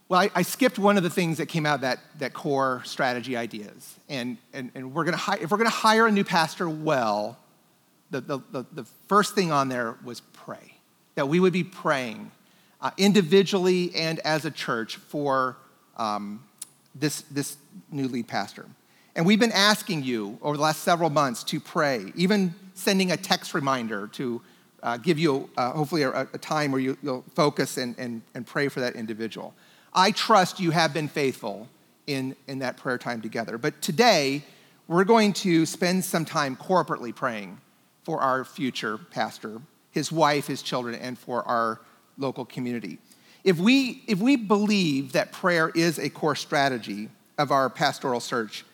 Well, 0.09 0.21
I, 0.21 0.31
I, 0.35 0.43
skipped 0.43 0.79
one 0.79 0.97
of 0.97 1.03
the 1.03 1.11
things 1.11 1.37
that 1.37 1.47
came 1.47 1.67
out 1.67 1.83
that, 1.83 1.99
that 2.19 2.33
core 2.33 2.81
strategy 2.87 3.37
ideas. 3.37 3.97
And, 4.09 4.39
and, 4.55 4.71
and 4.75 4.95
we're 4.95 5.05
gonna 5.05 5.19
hi- 5.19 5.39
if 5.41 5.51
we're 5.51 5.59
going 5.59 5.71
to 5.71 5.77
hire 5.77 6.07
a 6.07 6.13
new 6.13 6.25
pastor 6.25 6.69
well, 6.69 7.39
the, 8.11 8.23
the, 8.23 8.39
the, 8.51 8.67
the, 8.73 8.85
first 9.07 9.35
thing 9.35 9.53
on 9.53 9.69
there 9.69 9.97
was 10.03 10.21
pray. 10.21 10.73
That 11.15 11.29
we 11.29 11.41
would 11.41 11.53
be 11.53 11.65
praying 11.65 12.31
uh, 12.81 12.91
individually 12.97 13.95
and 13.95 14.19
as 14.21 14.47
a 14.47 14.51
church 14.51 14.97
for 14.97 15.57
um, 15.99 16.43
this, 16.95 17.23
this 17.23 17.59
new 17.91 18.09
lead 18.09 18.29
pastor. 18.29 18.65
And 19.15 19.27
we've 19.27 19.41
been 19.41 19.53
asking 19.53 20.05
you 20.05 20.39
over 20.41 20.57
the 20.57 20.63
last 20.63 20.85
several 20.85 21.11
months 21.11 21.43
to 21.45 21.61
pray, 21.61 22.13
even 22.15 22.55
sending 22.75 23.13
a 23.13 23.17
text 23.17 23.53
reminder 23.53 24.07
to 24.13 24.41
uh, 24.83 24.97
give 24.97 25.19
you 25.19 25.51
uh, 25.57 25.73
hopefully 25.73 26.03
a, 26.03 26.23
a, 26.33 26.39
time 26.39 26.71
where 26.71 26.81
you, 26.81 26.97
will 27.03 27.25
focus 27.35 27.77
and, 27.77 27.99
and, 27.99 28.23
and 28.35 28.47
pray 28.47 28.69
for 28.69 28.81
that 28.81 28.95
individual. 28.95 29.53
I 29.99 30.13
trust 30.13 30.61
you 30.61 30.71
have 30.71 30.95
been 30.95 31.09
faithful 31.09 31.67
in, 32.07 32.37
in 32.47 32.61
that 32.61 32.77
prayer 32.77 32.99
time 32.99 33.21
together. 33.21 33.59
But 33.59 33.83
today, 33.83 34.45
we're 34.87 35.03
going 35.03 35.33
to 35.33 35.67
spend 35.67 36.05
some 36.05 36.25
time 36.25 36.55
corporately 36.55 37.13
praying 37.13 37.59
for 38.05 38.21
our 38.21 38.45
future 38.45 38.97
pastor, 38.97 39.61
his 39.91 40.13
wife, 40.13 40.47
his 40.47 40.63
children, 40.63 40.95
and 40.95 41.19
for 41.19 41.43
our 41.49 41.81
local 42.17 42.45
community. 42.45 42.99
If 43.43 43.59
we, 43.59 44.05
if 44.07 44.21
we 44.21 44.37
believe 44.37 45.15
that 45.15 45.33
prayer 45.33 45.71
is 45.75 45.99
a 45.99 46.09
core 46.09 46.37
strategy 46.37 47.09
of 47.37 47.51
our 47.51 47.69
pastoral 47.69 48.21
search, 48.21 48.65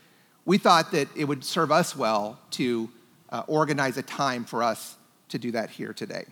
we 0.45 0.59
thought 0.59 0.93
that 0.93 1.09
it 1.17 1.25
would 1.25 1.43
serve 1.43 1.73
us 1.73 1.97
well 1.97 2.39
to 2.51 2.91
uh, 3.31 3.45
organize 3.47 3.97
a 3.97 4.03
time 4.03 4.45
for 4.45 4.63
us 4.63 4.99
to 5.31 5.39
do 5.39 5.53
that 5.53 5.71
here 5.71 5.95
today. 5.95 6.27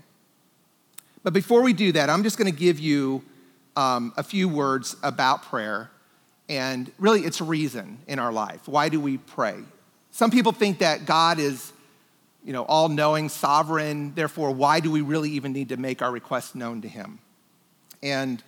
But 1.23 1.33
before 1.33 1.63
we 1.63 1.73
do 1.73 1.93
that, 1.93 2.11
I'm 2.11 2.23
just 2.23 2.37
going 2.37 2.53
to 2.53 2.59
give 2.59 2.79
you 2.79 3.25
um, 3.77 4.13
a 4.17 4.23
few 4.23 4.49
words 4.49 4.97
about 5.03 5.43
prayer 5.43 5.91
and 6.49 6.91
really 6.99 7.23
its 7.23 7.41
reason 7.41 7.99
in 8.07 8.19
our 8.19 8.33
life. 8.33 8.67
Why 8.67 8.89
do 8.89 9.01
we 9.01 9.19
pray? 9.19 9.57
Some 10.11 10.31
people 10.31 10.53
think 10.53 10.81
that 10.81 11.07
God 11.07 11.39
is, 11.39 11.73
you 12.45 12.53
know, 12.53 12.65
all 12.65 12.89
knowing, 12.89 13.29
sovereign, 13.29 14.15
therefore, 14.15 14.51
why 14.51 14.81
do 14.81 14.91
we 14.91 15.01
really 15.01 15.31
even 15.31 15.53
need 15.53 15.71
to 15.71 15.77
make 15.77 16.03
our 16.03 16.11
requests 16.11 16.55
known 16.55 16.83
to 16.83 16.89
Him? 16.89 17.19
And 18.03 18.43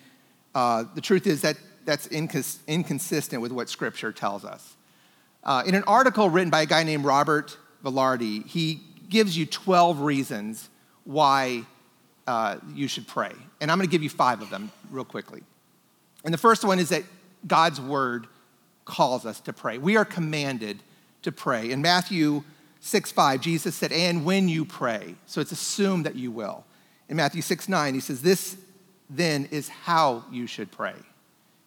uh, 0.55 0.85
the 0.95 1.01
truth 1.01 1.27
is 1.27 1.41
that 1.43 1.57
that's 1.85 2.09
incons- 2.09 2.59
inconsistent 2.67 3.41
with 3.41 3.53
what 3.53 3.69
Scripture 3.69 4.13
tells 4.13 4.45
us. 4.45 4.77
Uh, 5.43 5.63
in 5.67 5.75
an 5.75 5.85
article 5.85 6.29
written 6.31 6.51
by 6.51 6.63
a 6.63 6.67
guy 6.67 6.83
named 6.83 7.05
Robert 7.05 7.57
Velarde, 7.85 8.47
he 8.47 8.81
gives 9.09 9.37
you 9.37 9.47
12 9.47 10.01
reasons 10.01 10.69
why 11.05 11.65
uh, 12.27 12.57
you 12.75 12.89
should 12.89 13.07
pray. 13.07 13.33
And 13.61 13.71
I'm 13.71 13.79
going 13.79 13.89
to 13.89 13.93
give 13.93 14.03
you 14.03 14.11
five 14.11 14.43
of 14.43 14.51
them 14.51 14.71
real 14.91 15.05
quickly. 15.05 15.43
And 16.25 16.33
the 16.33 16.39
first 16.39 16.65
one 16.65 16.79
is 16.79 16.89
that 16.89 17.05
God's 17.47 17.81
word 17.81 18.27
calls 18.85 19.27
us 19.27 19.41
to 19.41 19.53
pray. 19.53 19.79
We 19.79 19.97
are 19.97 20.05
commanded 20.05 20.79
to 21.23 21.33
pray. 21.33 21.71
In 21.71 21.83
Matthew 21.83 22.45
6 22.81 23.13
5, 23.13 23.41
Jesus 23.41 23.75
said, 23.75 23.93
And 23.93 24.25
when 24.25 24.49
you 24.49 24.65
pray, 24.65 25.15
so 25.27 25.41
it's 25.41 25.53
assumed 25.53 26.07
that 26.07 26.17
you 26.17 26.31
will. 26.31 26.65
In 27.09 27.17
Matthew 27.17 27.43
6 27.43 27.69
9, 27.69 27.95
he 27.95 28.01
says, 28.01 28.23
This 28.23 28.57
then 29.11 29.49
is 29.51 29.69
how 29.69 30.25
you 30.31 30.47
should 30.47 30.71
pray. 30.71 30.95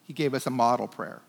He 0.03 0.13
gave 0.13 0.33
us 0.33 0.47
a 0.47 0.49
model 0.49 0.87
prayer. 0.87 1.21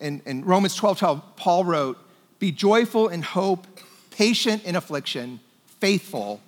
In, 0.00 0.22
in 0.26 0.44
Romans 0.44 0.74
12 0.74 0.98
12, 0.98 1.36
Paul 1.36 1.64
wrote, 1.64 1.98
Be 2.38 2.52
joyful 2.52 3.08
in 3.08 3.22
hope, 3.22 3.66
patient 4.10 4.64
in 4.64 4.76
affliction, 4.76 5.40
faithful 5.80 6.40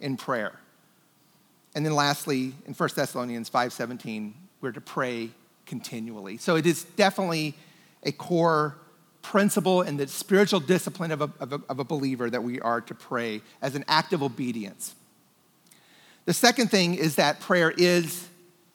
in 0.00 0.16
prayer. 0.16 0.52
And 1.76 1.84
then 1.84 1.94
lastly, 1.94 2.54
in 2.64 2.72
1 2.72 2.88
Thessalonians 2.96 3.50
5:17, 3.50 4.32
we're 4.62 4.72
to 4.72 4.80
pray 4.80 5.30
continually. 5.66 6.38
So 6.38 6.56
it 6.56 6.64
is 6.64 6.84
definitely 6.96 7.54
a 8.02 8.12
core 8.12 8.78
principle 9.20 9.82
in 9.82 9.98
the 9.98 10.08
spiritual 10.08 10.60
discipline 10.60 11.12
of 11.12 11.20
a, 11.20 11.30
of 11.38 11.52
a, 11.52 11.60
of 11.68 11.78
a 11.78 11.84
believer 11.84 12.30
that 12.30 12.42
we 12.42 12.58
are 12.62 12.80
to 12.80 12.94
pray 12.94 13.42
as 13.60 13.74
an 13.74 13.84
act 13.88 14.14
of 14.14 14.22
obedience. 14.22 14.94
The 16.24 16.32
second 16.32 16.70
thing 16.70 16.94
is 16.94 17.16
that 17.16 17.40
prayer 17.40 17.70
is 17.76 18.26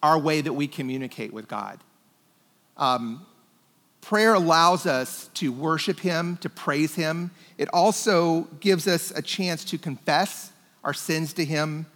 our 0.04 0.20
way 0.20 0.42
that 0.42 0.54
we 0.54 0.68
communicate 0.68 1.34
with 1.34 1.48
God. 1.48 1.80
Um, 2.78 3.26
prayer 4.02 4.36
allows 4.36 4.86
us 4.86 5.32
to 5.36 5.52
worship 5.52 6.02
Him, 6.02 6.38
to 6.38 6.50
praise 6.50 6.94
Him. 6.94 7.32
It 7.58 7.68
also 7.74 8.42
gives 8.60 8.88
us 8.88 9.10
a 9.10 9.24
chance 9.24 9.66
to 9.66 9.80
confess 9.80 10.52
our 10.84 10.94
sins 10.94 11.34
to 11.34 11.46
Him 11.46 11.88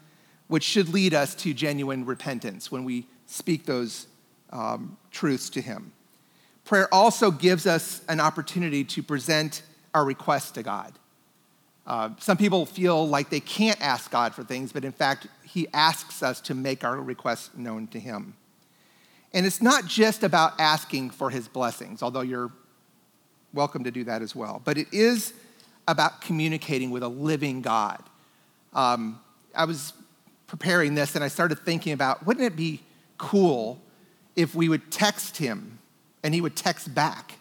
which 0.48 0.64
should 0.64 0.90
lead 0.90 1.14
us 1.14 1.36
to 1.36 1.54
genuine 1.54 2.06
repentance 2.06 2.72
when 2.72 2.84
we 2.84 3.08
speak 3.26 3.66
those 3.66 4.08
um, 4.52 4.98
truths 5.12 5.50
to 5.52 5.62
Him. 5.62 5.92
Prayer 6.64 6.92
also 6.94 7.32
gives 7.32 7.68
us 7.68 8.02
an 8.10 8.20
opportunity 8.20 8.84
to 8.84 9.04
present 9.04 9.62
our 9.94 10.06
requests 10.06 10.52
to 10.52 10.64
God. 10.64 10.94
Uh, 11.88 12.10
some 12.20 12.38
people 12.38 12.66
feel 12.66 13.08
like 13.08 13.30
they 13.30 13.40
can't 13.40 13.80
ask 13.82 14.10
God 14.10 14.34
for 14.34 14.44
things, 14.44 14.72
but 14.72 14.84
in 14.84 14.92
fact, 14.92 15.28
He 15.44 15.68
asks 15.74 16.24
us 16.24 16.42
to 16.42 16.56
make 16.56 16.84
our 16.84 16.98
requests 16.98 17.52
known 17.56 17.88
to 17.88 18.00
Him. 18.00 18.36
And 19.34 19.46
it's 19.46 19.62
not 19.62 19.86
just 19.86 20.24
about 20.24 20.60
asking 20.60 21.12
for 21.12 21.30
His 21.30 21.48
blessings, 21.48 22.02
although 22.02 22.22
you're 22.22 22.52
welcome 23.54 23.84
to 23.84 23.92
do 23.92 24.04
that 24.04 24.22
as 24.22 24.36
well, 24.36 24.62
but 24.66 24.78
it 24.78 24.88
is 24.92 25.34
about 25.88 26.22
communicating 26.22 26.90
with 26.90 27.04
a 27.04 27.08
living 27.08 27.62
God. 27.62 28.02
Um, 28.74 29.20
I 29.54 29.66
was 29.66 29.94
preparing 30.58 30.96
this 30.96 31.16
and 31.16 31.24
I 31.24 31.28
started 31.28 31.60
thinking 31.60 31.92
about 31.92 32.26
wouldn't 32.26 32.46
it 32.46 32.56
be 32.56 32.80
cool 33.18 33.78
if 34.38 34.56
we 34.56 34.70
would 34.70 34.90
text 34.90 35.36
him 35.36 35.80
and 36.24 36.34
he 36.34 36.40
would 36.40 36.56
text 36.56 36.96
back? 36.96 37.34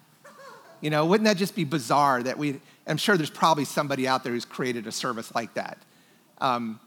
You 0.80 0.90
know, 0.90 1.06
wouldn't 1.06 1.24
that 1.26 1.36
just 1.36 1.54
be 1.54 1.62
bizarre 1.62 2.24
that 2.24 2.36
we, 2.36 2.60
I'm 2.88 2.96
sure 2.96 3.16
there's 3.16 3.30
probably 3.30 3.66
somebody 3.66 4.08
out 4.08 4.24
there 4.24 4.32
who's 4.32 4.44
created 4.44 4.88
a 4.88 4.92
service 4.92 5.32
like 5.32 5.54
that. 5.54 5.78
Um, 6.38 6.80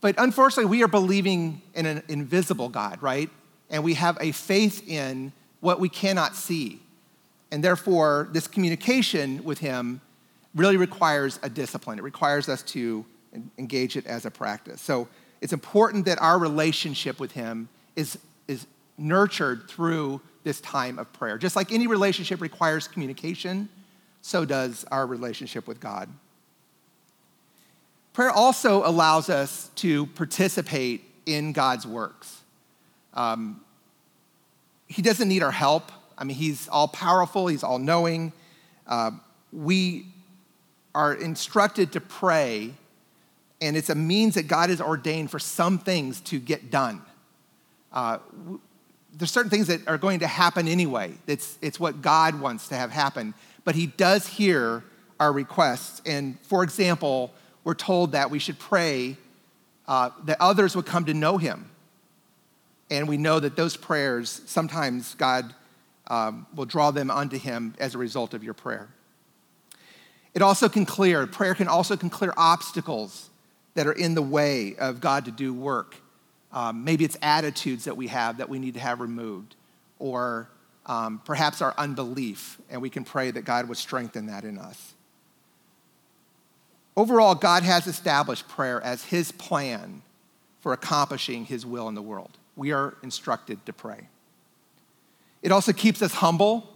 but 0.00 0.14
unfortunately, 0.16 0.70
we 0.70 0.82
are 0.82 0.88
believing 0.88 1.60
in 1.74 1.84
an 1.84 2.04
invisible 2.08 2.70
God, 2.70 3.02
right? 3.02 3.28
And 3.68 3.84
we 3.84 3.92
have 3.94 4.16
a 4.18 4.32
faith 4.32 4.88
in 4.88 5.30
what 5.60 5.78
we 5.78 5.90
cannot 5.90 6.36
see. 6.36 6.80
And 7.52 7.62
therefore, 7.62 8.30
this 8.32 8.48
communication 8.48 9.44
with 9.44 9.58
Him 9.58 10.00
really 10.54 10.78
requires 10.78 11.38
a 11.42 11.50
discipline. 11.50 11.98
It 11.98 12.02
requires 12.02 12.48
us 12.48 12.62
to 12.62 13.04
engage 13.58 13.98
it 13.98 14.06
as 14.06 14.24
a 14.24 14.30
practice. 14.30 14.80
So 14.80 15.06
it's 15.40 15.52
important 15.52 16.04
that 16.04 16.20
our 16.20 16.38
relationship 16.38 17.18
with 17.18 17.32
Him 17.32 17.68
is, 17.96 18.18
is 18.46 18.66
nurtured 18.98 19.68
through 19.68 20.20
this 20.44 20.60
time 20.60 20.98
of 20.98 21.12
prayer. 21.12 21.38
Just 21.38 21.56
like 21.56 21.72
any 21.72 21.86
relationship 21.86 22.40
requires 22.40 22.88
communication, 22.88 23.68
so 24.22 24.44
does 24.44 24.84
our 24.90 25.06
relationship 25.06 25.66
with 25.66 25.80
God. 25.80 26.08
Prayer 28.12 28.30
also 28.30 28.86
allows 28.86 29.30
us 29.30 29.70
to 29.76 30.06
participate 30.06 31.04
in 31.26 31.52
God's 31.52 31.86
works. 31.86 32.40
Um, 33.14 33.60
he 34.88 35.02
doesn't 35.02 35.28
need 35.28 35.42
our 35.42 35.52
help. 35.52 35.92
I 36.18 36.24
mean, 36.24 36.36
He's 36.36 36.68
all 36.68 36.88
powerful, 36.88 37.46
He's 37.46 37.62
all 37.62 37.78
knowing. 37.78 38.32
Uh, 38.86 39.12
we 39.52 40.06
are 40.94 41.14
instructed 41.14 41.92
to 41.92 42.00
pray 42.00 42.74
and 43.60 43.76
it's 43.76 43.90
a 43.90 43.94
means 43.94 44.34
that 44.34 44.48
God 44.48 44.70
has 44.70 44.80
ordained 44.80 45.30
for 45.30 45.38
some 45.38 45.78
things 45.78 46.20
to 46.22 46.38
get 46.38 46.70
done. 46.70 47.02
Uh, 47.92 48.18
there's 49.12 49.30
certain 49.30 49.50
things 49.50 49.66
that 49.66 49.86
are 49.86 49.98
going 49.98 50.20
to 50.20 50.26
happen 50.26 50.68
anyway. 50.68 51.12
It's, 51.26 51.58
it's 51.60 51.78
what 51.78 52.00
God 52.00 52.40
wants 52.40 52.68
to 52.68 52.76
have 52.76 52.90
happen. 52.90 53.34
But 53.64 53.74
He 53.74 53.86
does 53.86 54.26
hear 54.26 54.84
our 55.18 55.32
requests. 55.32 56.00
And 56.06 56.38
for 56.40 56.62
example, 56.62 57.32
we're 57.64 57.74
told 57.74 58.12
that 58.12 58.30
we 58.30 58.38
should 58.38 58.58
pray 58.58 59.16
uh, 59.86 60.10
that 60.24 60.38
others 60.40 60.74
would 60.76 60.86
come 60.86 61.04
to 61.06 61.14
know 61.14 61.36
Him. 61.36 61.70
And 62.90 63.08
we 63.08 63.16
know 63.16 63.40
that 63.40 63.56
those 63.56 63.76
prayers, 63.76 64.40
sometimes 64.46 65.14
God 65.14 65.54
um, 66.06 66.46
will 66.54 66.64
draw 66.64 66.90
them 66.90 67.10
unto 67.10 67.38
Him 67.38 67.74
as 67.78 67.94
a 67.94 67.98
result 67.98 68.32
of 68.32 68.42
your 68.42 68.54
prayer. 68.54 68.88
It 70.32 70.42
also 70.42 70.68
can 70.68 70.86
clear, 70.86 71.26
prayer 71.26 71.54
can 71.54 71.68
also 71.68 71.96
can 71.96 72.08
clear 72.08 72.32
obstacles 72.36 73.29
that 73.74 73.86
are 73.86 73.92
in 73.92 74.14
the 74.14 74.22
way 74.22 74.74
of 74.76 75.00
God 75.00 75.24
to 75.26 75.30
do 75.30 75.54
work. 75.54 75.96
Um, 76.52 76.84
maybe 76.84 77.04
it's 77.04 77.16
attitudes 77.22 77.84
that 77.84 77.96
we 77.96 78.08
have 78.08 78.38
that 78.38 78.48
we 78.48 78.58
need 78.58 78.74
to 78.74 78.80
have 78.80 79.00
removed, 79.00 79.54
or 79.98 80.48
um, 80.86 81.20
perhaps 81.24 81.62
our 81.62 81.74
unbelief, 81.78 82.58
and 82.68 82.82
we 82.82 82.90
can 82.90 83.04
pray 83.04 83.30
that 83.30 83.44
God 83.44 83.68
would 83.68 83.78
strengthen 83.78 84.26
that 84.26 84.44
in 84.44 84.58
us. 84.58 84.94
Overall, 86.96 87.36
God 87.36 87.62
has 87.62 87.86
established 87.86 88.48
prayer 88.48 88.82
as 88.82 89.04
His 89.04 89.30
plan 89.30 90.02
for 90.60 90.72
accomplishing 90.72 91.44
His 91.44 91.64
will 91.64 91.88
in 91.88 91.94
the 91.94 92.02
world. 92.02 92.36
We 92.56 92.72
are 92.72 92.96
instructed 93.02 93.64
to 93.66 93.72
pray. 93.72 94.08
It 95.42 95.52
also 95.52 95.72
keeps 95.72 96.02
us 96.02 96.12
humble. 96.12 96.68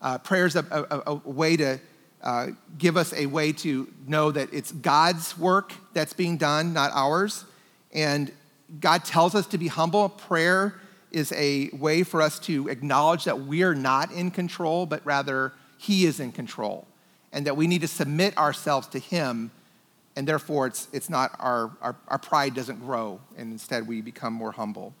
Uh, 0.00 0.18
prayer 0.18 0.46
is 0.46 0.54
a, 0.54 0.64
a, 0.70 1.02
a 1.06 1.14
way 1.14 1.56
to 1.56 1.80
uh, 2.22 2.48
give 2.76 2.96
us 2.96 3.12
a 3.12 3.26
way 3.26 3.52
to 3.52 3.92
know 4.06 4.30
that 4.30 4.52
it's 4.52 4.72
God's 4.72 5.38
work 5.38 5.72
that's 5.92 6.12
being 6.12 6.36
done, 6.36 6.72
not 6.72 6.90
ours. 6.92 7.44
And 7.92 8.32
God 8.80 9.04
tells 9.04 9.34
us 9.34 9.46
to 9.48 9.58
be 9.58 9.68
humble. 9.68 10.08
Prayer 10.08 10.74
is 11.10 11.32
a 11.32 11.70
way 11.72 12.02
for 12.02 12.20
us 12.20 12.38
to 12.40 12.68
acknowledge 12.68 13.24
that 13.24 13.40
we 13.40 13.62
are 13.62 13.74
not 13.74 14.10
in 14.12 14.30
control, 14.30 14.84
but 14.84 15.04
rather 15.06 15.52
He 15.78 16.04
is 16.04 16.20
in 16.20 16.32
control, 16.32 16.86
and 17.32 17.46
that 17.46 17.56
we 17.56 17.66
need 17.66 17.80
to 17.80 17.88
submit 17.88 18.36
ourselves 18.36 18.88
to 18.88 18.98
Him, 18.98 19.50
and 20.16 20.28
therefore 20.28 20.66
it's, 20.66 20.88
it's 20.92 21.08
not 21.08 21.34
our, 21.38 21.70
our, 21.80 21.96
our 22.08 22.18
pride 22.18 22.54
doesn't 22.54 22.80
grow, 22.80 23.20
and 23.36 23.52
instead 23.52 23.86
we 23.86 24.02
become 24.02 24.34
more 24.34 24.52
humble. 24.52 24.92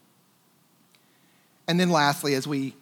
And 1.66 1.78
then 1.78 1.90
lastly, 1.90 2.34
as 2.34 2.46
we 2.46 2.74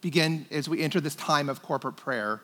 begin, 0.00 0.46
as 0.50 0.68
we 0.68 0.82
enter 0.82 1.00
this 1.00 1.14
time 1.14 1.48
of 1.48 1.62
corporate 1.62 1.96
prayer, 1.96 2.40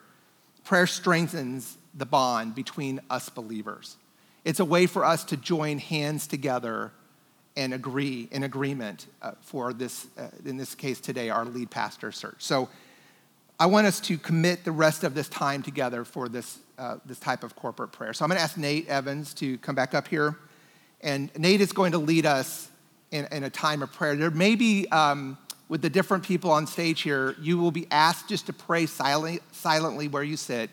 prayer 0.65 0.87
strengthens 0.87 1.77
the 1.95 2.07
bond 2.07 2.55
between 2.55 3.01
us 3.11 3.29
believers. 3.29 3.97
It's 4.45 4.61
a 4.61 4.65
way 4.65 4.87
for 4.87 5.05
us 5.05 5.25
to 5.25 5.37
join 5.37 5.79
hands 5.79 6.27
together 6.27 6.93
and 7.57 7.75
agree 7.75 8.29
in 8.31 8.45
agreement 8.45 9.07
uh, 9.21 9.33
for 9.41 9.73
this, 9.73 10.07
uh, 10.17 10.29
in 10.45 10.57
this 10.57 10.75
case 10.75 11.01
today, 11.01 11.31
our 11.31 11.45
lead 11.45 11.71
pastor 11.71 12.13
search. 12.13 12.37
So 12.39 12.69
I 13.59 13.67
want 13.67 13.87
us 13.87 14.01
to 14.01 14.17
commit 14.17 14.65
the 14.65 14.73
rest 14.73 15.05
of 15.05 15.15
this 15.15 15.29
time 15.29 15.63
together 15.63 16.05
for 16.05 16.29
this, 16.29 16.61
uh, 16.79 16.97
this 17.05 17.19
type 17.19 17.45
of 17.45 17.55
corporate 17.57 17.93
prayer. 17.93 18.15
So 18.15 18.25
I'm 18.25 18.31
going 18.31 18.39
to 18.39 18.43
ask 18.43 18.57
Nate 18.57 18.89
Evans 18.89 19.35
to 19.35 19.59
come 19.59 19.75
back 19.75 19.95
up 19.95 20.09
here. 20.09 20.39
And 21.03 21.31
Nate 21.37 21.61
is 21.61 21.73
going 21.73 21.93
to 21.93 21.99
lead 21.99 22.25
us 22.25 22.71
in, 23.11 23.27
in 23.33 23.45
a 23.45 23.51
time 23.51 23.83
of 23.83 23.93
prayer. 23.93 24.17
There 24.17 24.31
may 24.31 24.55
be, 24.55 24.87
um, 24.89 25.37
with 25.71 25.83
the 25.83 25.89
different 25.89 26.25
people 26.25 26.51
on 26.51 26.67
stage 26.67 27.03
here, 27.03 27.37
you 27.41 27.57
will 27.57 27.71
be 27.71 27.87
asked 27.93 28.29
just 28.29 28.47
to 28.47 28.53
pray 28.53 28.87
silent, 28.87 29.41
silently 29.53 30.09
where 30.09 30.25
you 30.25 30.37
sit. 30.37 30.69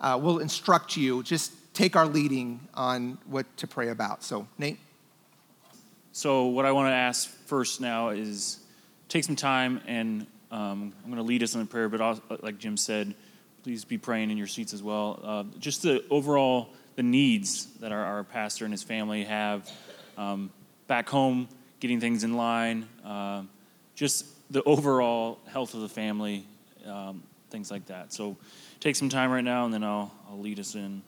Uh, 0.00 0.18
we'll 0.20 0.40
instruct 0.40 0.96
you. 0.96 1.22
Just 1.22 1.52
take 1.72 1.94
our 1.94 2.04
leading 2.04 2.58
on 2.74 3.16
what 3.26 3.46
to 3.58 3.68
pray 3.68 3.90
about. 3.90 4.24
So, 4.24 4.48
Nate. 4.58 4.78
So, 6.10 6.46
what 6.46 6.66
I 6.66 6.72
want 6.72 6.88
to 6.88 6.94
ask 6.94 7.30
first 7.46 7.80
now 7.80 8.08
is 8.08 8.58
take 9.08 9.22
some 9.22 9.36
time, 9.36 9.80
and 9.86 10.26
um, 10.50 10.92
I'm 11.04 11.10
going 11.10 11.16
to 11.16 11.22
lead 11.22 11.44
us 11.44 11.54
in 11.54 11.60
a 11.60 11.66
prayer, 11.66 11.88
but 11.88 12.00
also, 12.00 12.20
like 12.42 12.58
Jim 12.58 12.76
said, 12.76 13.14
please 13.62 13.84
be 13.84 13.98
praying 13.98 14.32
in 14.32 14.36
your 14.36 14.48
seats 14.48 14.74
as 14.74 14.82
well. 14.82 15.20
Uh, 15.22 15.44
just 15.60 15.82
the 15.82 16.04
overall 16.10 16.70
the 16.96 17.04
needs 17.04 17.66
that 17.78 17.92
our, 17.92 18.04
our 18.04 18.24
pastor 18.24 18.64
and 18.64 18.74
his 18.74 18.82
family 18.82 19.22
have 19.24 19.70
um, 20.18 20.50
back 20.88 21.08
home, 21.08 21.48
getting 21.78 22.00
things 22.00 22.24
in 22.24 22.34
line, 22.34 22.88
uh, 23.04 23.42
just 23.94 24.26
the 24.50 24.62
overall 24.64 25.38
health 25.46 25.74
of 25.74 25.80
the 25.80 25.88
family, 25.88 26.46
um, 26.86 27.22
things 27.50 27.70
like 27.70 27.86
that. 27.86 28.12
So, 28.12 28.36
take 28.80 28.96
some 28.96 29.08
time 29.08 29.30
right 29.30 29.44
now, 29.44 29.64
and 29.64 29.72
then 29.72 29.82
I'll, 29.82 30.12
I'll 30.28 30.38
lead 30.38 30.60
us 30.60 30.74
in. 30.74 31.02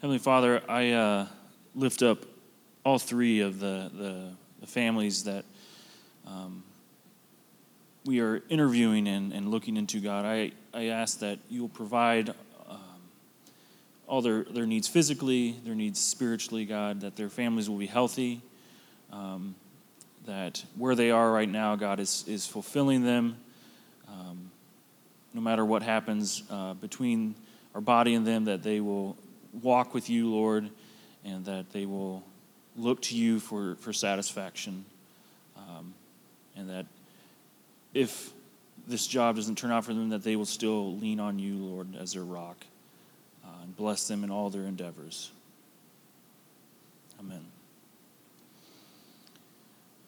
Heavenly 0.00 0.18
Father, 0.18 0.62
I 0.68 0.92
uh, 0.92 1.26
lift 1.74 2.02
up 2.02 2.24
all 2.84 3.00
three 3.00 3.40
of 3.40 3.58
the, 3.58 3.90
the, 3.92 4.30
the 4.60 4.66
families 4.66 5.24
that 5.24 5.44
um, 6.24 6.62
we 8.04 8.20
are 8.20 8.40
interviewing 8.48 9.08
and, 9.08 9.32
and 9.32 9.50
looking 9.50 9.76
into, 9.76 9.98
God. 10.00 10.24
I, 10.24 10.52
I 10.72 10.86
ask 10.86 11.18
that 11.18 11.40
you 11.50 11.62
will 11.62 11.68
provide 11.68 12.32
all 14.08 14.22
their, 14.22 14.42
their 14.44 14.66
needs 14.66 14.88
physically, 14.88 15.52
their 15.64 15.74
needs 15.74 16.00
spiritually, 16.00 16.64
God, 16.64 17.02
that 17.02 17.14
their 17.14 17.28
families 17.28 17.68
will 17.68 17.76
be 17.76 17.86
healthy, 17.86 18.40
um, 19.12 19.54
that 20.26 20.64
where 20.76 20.94
they 20.94 21.10
are 21.10 21.30
right 21.30 21.48
now, 21.48 21.76
God, 21.76 22.00
is, 22.00 22.24
is 22.26 22.46
fulfilling 22.46 23.04
them. 23.04 23.36
Um, 24.08 24.50
no 25.34 25.42
matter 25.42 25.64
what 25.64 25.82
happens 25.82 26.42
uh, 26.50 26.72
between 26.74 27.34
our 27.74 27.82
body 27.82 28.14
and 28.14 28.26
them, 28.26 28.46
that 28.46 28.62
they 28.62 28.80
will 28.80 29.16
walk 29.62 29.92
with 29.92 30.08
you, 30.08 30.30
Lord, 30.30 30.70
and 31.24 31.44
that 31.44 31.70
they 31.70 31.84
will 31.84 32.24
look 32.76 33.02
to 33.02 33.16
you 33.16 33.38
for, 33.40 33.76
for 33.76 33.92
satisfaction. 33.92 34.86
Um, 35.56 35.92
and 36.56 36.70
that 36.70 36.86
if 37.92 38.32
this 38.86 39.06
job 39.06 39.36
doesn't 39.36 39.58
turn 39.58 39.70
out 39.70 39.84
for 39.84 39.92
them, 39.92 40.08
that 40.10 40.22
they 40.22 40.36
will 40.36 40.46
still 40.46 40.96
lean 40.96 41.20
on 41.20 41.38
you, 41.38 41.56
Lord, 41.56 41.94
as 41.94 42.14
their 42.14 42.24
rock. 42.24 42.56
And 43.68 43.76
bless 43.76 44.08
them 44.08 44.24
in 44.24 44.30
all 44.30 44.48
their 44.48 44.62
endeavors. 44.62 45.30
Amen. 47.20 47.44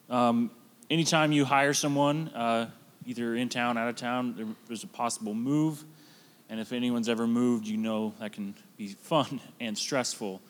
Um, 0.09 0.49
anytime 0.89 1.31
you 1.31 1.45
hire 1.45 1.75
someone, 1.75 2.29
uh, 2.29 2.71
either 3.05 3.35
in 3.35 3.49
town, 3.49 3.77
out 3.77 3.87
of 3.87 3.95
town, 3.97 4.55
there's 4.65 4.83
a 4.83 4.87
possible 4.87 5.35
move. 5.35 5.83
And 6.49 6.59
if 6.59 6.73
anyone's 6.73 7.07
ever 7.07 7.27
moved, 7.27 7.67
you 7.67 7.77
know 7.77 8.15
that 8.19 8.33
can 8.33 8.55
be 8.77 8.87
fun 8.87 9.39
and 9.59 9.77
stressful. 9.77 10.41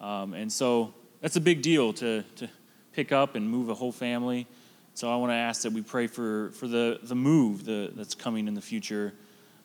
Um, 0.00 0.32
and 0.32 0.50
so 0.50 0.94
that's 1.20 1.36
a 1.36 1.42
big 1.42 1.60
deal 1.60 1.92
to, 1.92 2.22
to 2.36 2.48
pick 2.94 3.12
up 3.12 3.34
and 3.34 3.46
move 3.46 3.68
a 3.68 3.74
whole 3.74 3.92
family. 3.92 4.46
So 4.94 5.12
I 5.12 5.16
want 5.16 5.32
to 5.32 5.36
ask 5.36 5.60
that 5.64 5.74
we 5.74 5.82
pray 5.82 6.06
for, 6.06 6.48
for 6.52 6.66
the, 6.66 6.98
the 7.02 7.14
move 7.14 7.66
the, 7.66 7.92
that's 7.94 8.14
coming 8.14 8.48
in 8.48 8.54
the 8.54 8.62
future, 8.62 9.12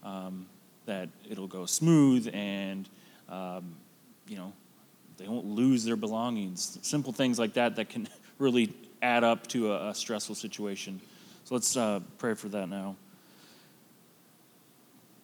um, 0.03 0.47
that 0.89 1.07
it'll 1.29 1.47
go 1.47 1.67
smooth 1.67 2.29
and, 2.33 2.89
um, 3.29 3.75
you 4.27 4.35
know, 4.35 4.51
they 5.17 5.27
won't 5.27 5.45
lose 5.45 5.83
their 5.83 5.95
belongings. 5.95 6.79
Simple 6.81 7.13
things 7.13 7.37
like 7.37 7.53
that 7.53 7.75
that 7.75 7.89
can 7.89 8.09
really 8.39 8.73
add 9.01 9.23
up 9.23 9.45
to 9.47 9.71
a, 9.71 9.89
a 9.89 9.95
stressful 9.95 10.33
situation. 10.33 10.99
So 11.45 11.55
let's 11.55 11.77
uh, 11.77 11.99
pray 12.17 12.33
for 12.33 12.49
that 12.49 12.67
now. 12.69 12.95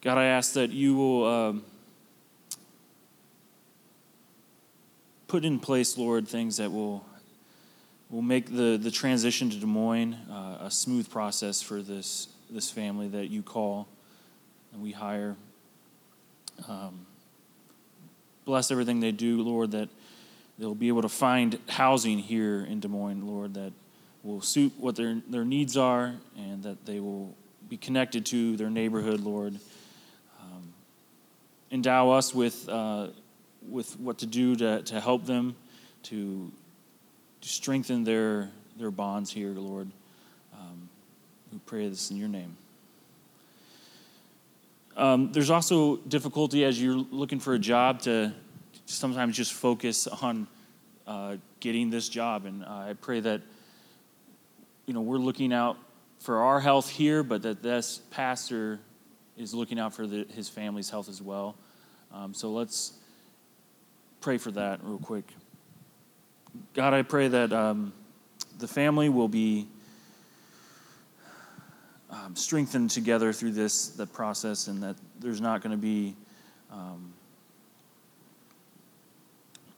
God, 0.02 0.20
I 0.20 0.26
ask 0.26 0.54
that 0.54 0.70
you 0.70 0.96
will 0.96 1.26
um, 1.26 1.64
put 5.28 5.44
in 5.46 5.60
place, 5.60 5.98
Lord, 5.98 6.28
things 6.28 6.58
that 6.58 6.72
will 6.72 7.04
will 8.12 8.22
make 8.22 8.56
the, 8.56 8.78
the 8.78 8.92
transition 8.92 9.50
to 9.50 9.58
Des 9.58 9.66
Moines 9.66 10.14
uh, 10.30 10.58
a 10.62 10.72
smooth 10.72 11.10
process 11.10 11.64
for 11.64 11.82
this 11.82 12.28
this 12.52 12.70
family 12.70 13.08
that 13.08 13.32
you 13.32 13.42
call 13.42 13.88
and 14.76 14.84
we 14.84 14.92
hire. 14.92 15.36
Um, 16.68 17.06
bless 18.46 18.72
everything 18.72 19.00
they 19.00 19.12
do, 19.12 19.42
Lord, 19.42 19.72
that 19.72 19.90
they'll 20.58 20.76
be 20.76 20.88
able 20.88 21.02
to 21.02 21.10
find 21.10 21.60
housing 21.68 22.20
here 22.20 22.62
in 22.62 22.80
Des 22.80 22.88
Moines, 22.88 23.26
Lord, 23.26 23.54
that 23.56 23.74
will 24.24 24.42
suit 24.42 24.74
what 24.78 24.96
their, 24.96 25.22
their 25.30 25.46
needs 25.46 25.78
are 25.78 26.16
and 26.38 26.64
that 26.64 26.86
they 26.86 27.00
will 27.00 27.36
be 27.70 27.78
connected 27.78 28.26
to 28.28 28.58
their 28.58 28.70
neighborhood, 28.70 29.20
Lord 29.20 29.60
endow 31.72 32.12
us 32.12 32.34
with, 32.34 32.68
uh, 32.70 33.08
with 33.68 34.00
what 34.00 34.20
to 34.20 34.26
do 34.26 34.56
to, 34.56 34.82
to 34.84 35.02
help 35.02 35.26
them, 35.26 35.56
to, 36.04 36.52
to 37.42 37.50
strengthen 37.50 38.04
their, 38.04 38.50
their 38.78 38.92
bonds 38.92 39.32
here, 39.32 39.50
Lord. 39.50 39.90
Um, 40.54 40.90
we 41.52 41.60
pray 41.66 41.88
this 41.90 42.12
in 42.12 42.18
your 42.18 42.30
name. 42.30 42.56
Um, 44.98 45.32
there's 45.34 45.50
also 45.50 45.98
difficulty 45.98 46.64
as 46.64 46.82
you're 46.82 46.96
looking 46.96 47.40
for 47.40 47.54
a 47.54 47.60
job 47.60 48.02
to 48.04 48.34
sometimes 48.86 49.36
just 49.36 49.54
focus 49.54 50.08
on 50.08 50.48
uh, 51.06 51.36
getting 51.60 51.90
this 51.90 52.08
job. 52.08 52.46
And 52.46 52.64
uh, 52.64 52.68
I 52.90 52.94
pray 53.00 53.20
that, 53.20 53.42
you 54.86 54.94
know, 54.94 55.02
we're 55.02 55.18
looking 55.18 55.52
out 55.52 55.78
for 56.20 56.38
our 56.40 56.62
health 56.62 56.90
here, 56.90 57.24
but 57.24 57.42
that 57.42 57.62
this 57.62 58.02
pastor 58.10 58.80
is 59.38 59.54
looking 59.54 59.80
out 59.80 59.94
for 59.94 60.08
the, 60.08 60.26
his 60.34 60.48
family's 60.48 60.90
health 60.90 61.10
as 61.10 61.22
well. 61.22 61.56
Um, 62.14 62.34
so 62.34 62.52
let's 62.52 62.94
pray 64.22 64.38
for 64.38 64.52
that 64.52 64.80
real 64.82 64.98
quick. 64.98 65.26
God, 66.74 66.94
I 66.94 67.02
pray 67.02 67.28
that 67.28 67.52
um, 67.52 67.92
the 68.60 68.68
family 68.68 69.10
will 69.10 69.28
be 69.28 69.68
um, 72.26 72.36
strengthened 72.36 72.90
together 72.90 73.32
through 73.32 73.52
this 73.52 73.90
the 73.90 74.08
process, 74.08 74.68
and 74.68 74.82
that 74.84 74.96
there's 75.20 75.42
not 75.42 75.62
going 75.62 75.72
to 75.72 75.82
be 75.82 76.16
um, 76.72 77.14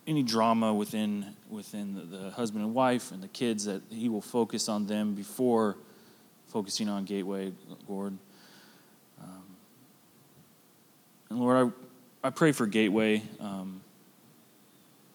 any 0.05 0.23
drama 0.23 0.73
within 0.73 1.35
within 1.49 1.95
the, 1.95 2.01
the, 2.01 2.29
husband 2.31 2.63
and 2.63 2.73
wife 2.73 3.11
and 3.11 3.21
the 3.21 3.27
kids. 3.27 3.65
That 3.65 3.81
He 3.89 4.07
will 4.07 4.21
focus 4.21 4.69
on 4.69 4.87
them 4.87 5.13
before 5.13 5.75
focusing 6.47 6.87
on 6.87 7.03
Gateway, 7.03 7.51
Lord. 7.87 8.17
Um, 9.21 9.43
and 11.29 11.39
Lord, 11.39 11.73
I 12.23 12.27
I 12.27 12.29
pray 12.29 12.51
for 12.53 12.65
Gateway 12.65 13.23
um, 13.39 13.81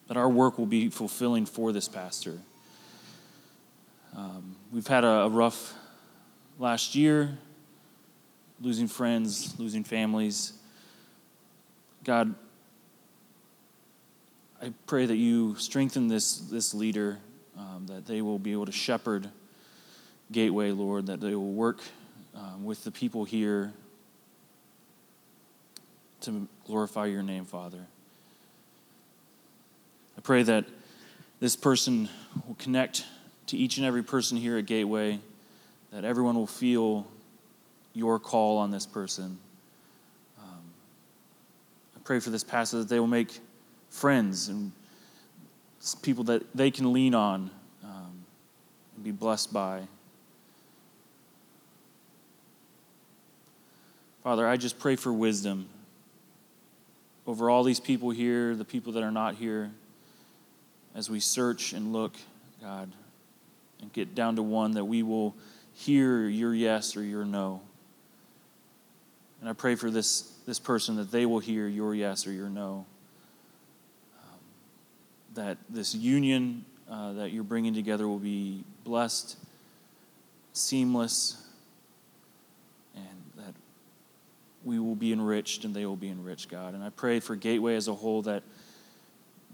that 0.07 0.17
our 0.17 0.29
work 0.29 0.59
will 0.59 0.67
be 0.67 0.89
fulfilling 0.89 1.45
for 1.45 1.71
this 1.71 1.87
pastor. 1.87 2.37
Um, 4.15 4.55
we've 4.71 4.85
had 4.85 5.03
a, 5.03 5.21
a 5.21 5.29
rough 5.29 5.73
last 6.59 6.95
year, 6.95 7.37
losing 8.61 8.87
friends, 8.87 9.57
losing 9.59 9.83
families. 9.83 10.53
God, 12.03 12.35
I 14.61 14.71
pray 14.87 15.05
that 15.05 15.17
you 15.17 15.55
strengthen 15.57 16.07
this, 16.07 16.37
this 16.37 16.73
leader, 16.73 17.19
um, 17.57 17.85
that 17.87 18.05
they 18.05 18.21
will 18.21 18.39
be 18.39 18.51
able 18.51 18.65
to 18.65 18.71
shepherd 18.71 19.29
Gateway, 20.31 20.71
Lord, 20.71 21.07
that 21.07 21.19
they 21.19 21.35
will 21.35 21.51
work 21.51 21.81
um, 22.33 22.63
with 22.63 22.83
the 22.83 22.91
people 22.91 23.23
here 23.23 23.71
to 26.21 26.47
glorify 26.65 27.05
your 27.05 27.21
name, 27.21 27.45
Father. 27.45 27.85
I 30.17 30.21
pray 30.21 30.43
that 30.43 30.65
this 31.39 31.55
person 31.55 32.09
will 32.47 32.55
connect 32.55 33.05
to 33.47 33.57
each 33.57 33.77
and 33.77 33.85
every 33.85 34.03
person 34.03 34.37
here 34.37 34.57
at 34.57 34.65
Gateway, 34.65 35.19
that 35.93 36.03
everyone 36.03 36.35
will 36.35 36.47
feel 36.47 37.05
your 37.93 38.17
call 38.17 38.57
on 38.57 38.71
this 38.71 38.87
person. 38.87 39.37
Um, 40.39 40.61
I 41.95 41.99
pray 42.03 42.19
for 42.19 42.31
this 42.31 42.43
pastor 42.43 42.79
that 42.79 42.89
they 42.89 42.99
will 42.99 43.05
make 43.05 43.39
friends 43.91 44.49
and 44.49 44.71
people 46.01 46.23
that 46.23 46.41
they 46.55 46.71
can 46.71 46.93
lean 46.93 47.13
on 47.13 47.51
um, 47.83 48.25
and 48.95 49.03
be 49.03 49.11
blessed 49.11 49.53
by. 49.53 49.83
Father, 54.23 54.47
I 54.47 54.57
just 54.57 54.79
pray 54.79 54.95
for 54.95 55.13
wisdom 55.13 55.67
over 57.27 57.51
all 57.51 57.63
these 57.63 57.79
people 57.79 58.09
here, 58.09 58.55
the 58.55 58.65
people 58.65 58.93
that 58.93 59.03
are 59.03 59.11
not 59.11 59.35
here, 59.35 59.69
as 60.95 61.07
we 61.07 61.19
search 61.19 61.71
and 61.71 61.93
look, 61.93 62.15
God, 62.61 62.91
and 63.79 63.93
get 63.93 64.15
down 64.15 64.37
to 64.37 64.41
one 64.41 64.71
that 64.71 64.85
we 64.85 65.03
will 65.03 65.35
hear 65.73 66.27
your 66.27 66.53
yes 66.53 66.95
or 66.95 67.03
your 67.03 67.25
no. 67.25 67.61
And 69.39 69.49
I 69.49 69.53
pray 69.53 69.75
for 69.75 69.91
this, 69.91 70.21
this 70.45 70.59
person 70.59 70.95
that 70.95 71.11
they 71.11 71.25
will 71.25 71.39
hear 71.39 71.67
your 71.67 71.93
yes 71.93 72.25
or 72.25 72.31
your 72.31 72.49
no. 72.49 72.85
Um, 74.17 74.39
that 75.33 75.57
this 75.69 75.93
union 75.93 76.65
uh, 76.89 77.13
that 77.13 77.31
you're 77.31 77.43
bringing 77.43 77.73
together 77.73 78.07
will 78.07 78.19
be 78.19 78.63
blessed, 78.83 79.37
seamless, 80.53 81.43
and 82.95 83.05
that 83.37 83.53
we 84.63 84.79
will 84.79 84.95
be 84.95 85.11
enriched 85.11 85.65
and 85.65 85.73
they 85.73 85.85
will 85.85 85.95
be 85.95 86.09
enriched, 86.09 86.49
God. 86.49 86.73
And 86.73 86.83
I 86.83 86.89
pray 86.89 87.19
for 87.19 87.35
Gateway 87.35 87.75
as 87.75 87.87
a 87.87 87.95
whole 87.95 88.21
that 88.23 88.43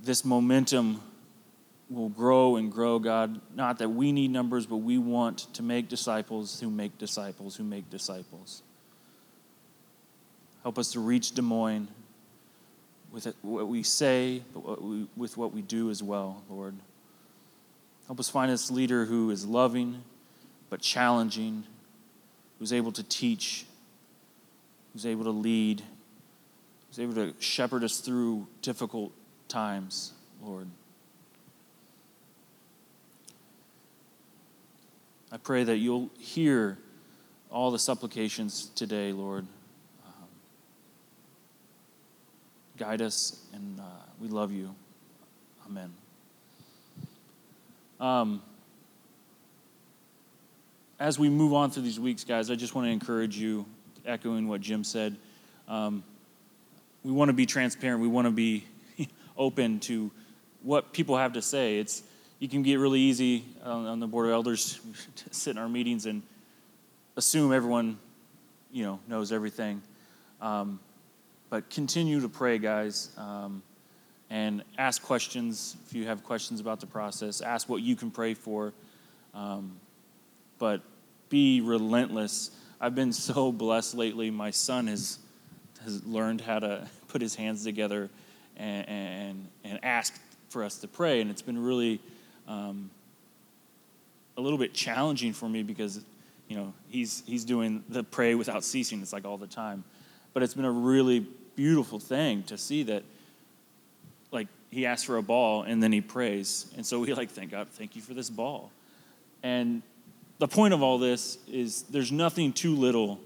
this 0.04 0.26
momentum 0.26 1.02
will 1.90 2.10
grow 2.10 2.56
and 2.56 2.72
grow, 2.72 3.00
God. 3.00 3.42
Not 3.56 3.80
that 3.80 3.90
we 3.90 4.12
need 4.12 4.32
numbers, 4.32 4.66
but 4.66 4.78
we 4.78 4.98
want 4.98 5.54
to 5.56 5.64
make 5.64 5.90
disciples 5.90 6.60
who 6.60 6.70
make 6.70 6.98
disciples 6.98 7.56
who 7.56 7.64
make 7.64 7.90
disciples. 7.90 8.62
Help 10.64 10.78
us 10.78 10.92
to 10.92 11.00
reach 11.00 11.32
Des 11.32 11.42
Moines 11.42 11.88
with 13.12 13.34
what 13.42 13.68
we 13.68 13.82
say, 13.82 14.44
but 14.54 14.64
what 14.64 14.84
we, 14.84 15.08
with 15.18 15.36
what 15.38 15.54
we 15.54 15.62
do 15.62 15.90
as 15.90 16.04
well, 16.04 16.44
Lord. 16.50 16.76
Help 18.08 18.20
us 18.20 18.30
find 18.30 18.52
this 18.52 18.70
leader 18.70 19.06
who 19.06 19.32
is 19.32 19.46
loving 19.46 20.04
but 20.70 20.82
challenging, 20.82 21.64
who's 22.60 22.72
able 22.72 22.92
to 22.92 23.02
teach 23.02 23.66
who's 24.94 25.06
able 25.06 25.24
to 25.24 25.32
lead, 25.32 25.82
who's 26.88 27.00
able 27.00 27.14
to 27.14 27.34
shepherd 27.40 27.84
us 27.84 28.00
through 28.00 28.48
difficult 28.62 29.12
times, 29.48 30.14
Lord. 30.44 30.68
I 35.32 35.38
pray 35.38 35.64
that 35.64 35.78
you'll 35.78 36.10
hear 36.18 36.78
all 37.52 37.70
the 37.70 37.78
supplications 37.78 38.72
today, 38.76 39.12
Lord. 39.12 39.46
Um, 40.06 40.28
guide 42.78 43.02
us, 43.02 43.46
and 43.54 43.80
uh, 43.80 43.84
we 44.20 44.28
love 44.28 44.52
you. 44.52 44.74
Amen. 45.68 45.94
Um, 48.00 48.42
as 51.00 51.20
we 51.20 51.30
move 51.30 51.54
on 51.54 51.70
through 51.70 51.84
these 51.84 52.00
weeks, 52.00 52.24
guys, 52.24 52.50
I 52.50 52.56
just 52.56 52.74
want 52.74 52.88
to 52.88 52.92
encourage 52.92 53.38
you 53.38 53.68
echoing 54.08 54.48
what 54.48 54.62
Jim 54.62 54.84
said. 54.84 55.16
Um, 55.68 56.04
we 57.04 57.12
want 57.12 57.30
to 57.30 57.34
be 57.34 57.46
transparent. 57.46 58.02
We 58.02 58.08
want 58.08 58.26
to 58.26 58.32
be 58.32 58.66
open 59.38 59.80
to 59.82 60.10
what 60.64 60.92
people 60.92 61.18
have 61.18 61.34
to 61.34 61.42
say. 61.42 61.78
It's 61.78 62.02
you 62.40 62.48
can 62.48 62.64
get 62.64 62.76
really 62.76 63.00
easy 63.00 63.46
on, 63.64 63.86
on 63.86 64.00
the 64.00 64.08
board 64.08 64.28
of 64.28 64.34
elders 64.34 64.80
to 65.16 65.34
sit 65.34 65.52
in 65.52 65.58
our 65.58 65.70
meetings 65.70 66.06
and 66.06 66.22
assume 67.16 67.54
everyone, 67.54 67.98
you 68.72 68.84
know, 68.84 69.00
knows 69.08 69.32
everything. 69.32 69.82
Um, 70.42 70.80
but 71.50 71.70
continue 71.70 72.22
to 72.22 72.30
pray, 72.30 72.58
guys, 72.58 73.10
um, 73.18 73.62
and 74.30 74.64
ask 74.78 75.02
questions 75.02 75.76
if 75.88 75.94
you 75.94 76.06
have 76.06 76.24
questions 76.24 76.60
about 76.60 76.80
the 76.80 76.86
process. 76.86 77.42
Ask 77.42 77.68
what 77.68 77.82
you 77.82 77.96
can 77.96 78.12
pray 78.12 78.34
for, 78.34 78.74
um, 79.34 79.74
but 80.60 80.82
be 81.30 81.62
relentless 81.62 82.52
I've 82.82 82.96
been 82.96 83.12
so 83.12 83.52
blessed 83.52 83.96
lately. 83.96 84.32
My 84.32 84.52
son 84.52 84.88
has 84.88 85.20
has 85.84 86.06
learned 86.06 86.42
how 86.42 86.60
to 86.60 86.88
put 87.10 87.22
his 87.22 87.36
hands 87.36 87.64
together 87.64 88.10
and 88.56 88.88
and, 88.88 89.48
and 89.66 89.80
ask 89.84 90.18
for 90.48 90.64
us 90.64 90.78
to 90.78 90.88
pray, 90.88 91.20
and 91.20 91.30
it's 91.30 91.42
been 91.42 91.62
really 91.62 92.00
um, 92.50 92.90
a 94.36 94.42
little 94.42 94.58
bit 94.58 94.74
challenging 94.74 95.32
for 95.32 95.48
me 95.48 95.64
because 95.64 96.02
you 96.50 96.58
know 96.58 96.74
he's 96.90 97.24
he's 97.26 97.46
doing 97.46 97.84
the 97.88 98.04
pray 98.04 98.36
without 98.36 98.66
ceasing. 98.66 99.02
It's 99.02 99.14
like 99.14 99.24
all 99.24 99.38
the 99.38 99.48
time, 99.48 99.86
but 100.34 100.44
it's 100.44 100.56
been 100.56 100.66
a 100.66 100.72
really 100.72 101.26
beautiful 101.56 102.00
thing 102.00 102.44
to 102.44 102.58
see 102.58 102.84
that 102.84 103.04
like 104.32 104.48
he 104.72 104.86
asks 104.86 105.06
for 105.06 105.18
a 105.18 105.22
ball 105.22 105.64
and 105.64 105.82
then 105.82 105.92
he 105.92 106.02
prays, 106.02 106.66
and 106.76 106.86
so 106.86 107.00
we 107.00 107.14
like 107.14 107.30
thank 107.30 107.52
God, 107.52 107.68
thank 107.70 107.96
you 107.96 108.02
for 108.02 108.14
this 108.14 108.30
ball, 108.30 108.72
and 109.44 109.82
the 110.40 110.48
point 110.48 110.74
of 110.74 110.82
all 110.82 110.98
this 110.98 111.38
is 111.48 111.84
there's 111.84 112.12
nothing 112.12 112.52
too 112.52 112.76
little 112.76 113.20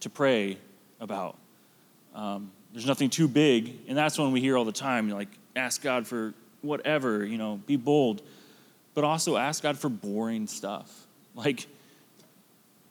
to 0.00 0.08
pray 0.08 0.58
about. 1.00 1.36
Um, 2.14 2.52
there's 2.72 2.86
nothing 2.86 3.10
too 3.10 3.26
big, 3.26 3.72
and 3.88 3.98
that's 3.98 4.18
when 4.18 4.32
we 4.32 4.40
hear 4.40 4.56
all 4.56 4.64
the 4.64 4.72
time, 4.72 5.10
like 5.10 5.28
ask 5.56 5.82
God 5.82 6.06
for 6.06 6.34
whatever, 6.62 7.24
you 7.24 7.38
know, 7.38 7.60
be 7.66 7.76
bold, 7.76 8.22
but 8.94 9.04
also 9.04 9.36
ask 9.36 9.62
God 9.62 9.78
for 9.78 9.88
boring 9.88 10.46
stuff, 10.46 11.06
like 11.34 11.66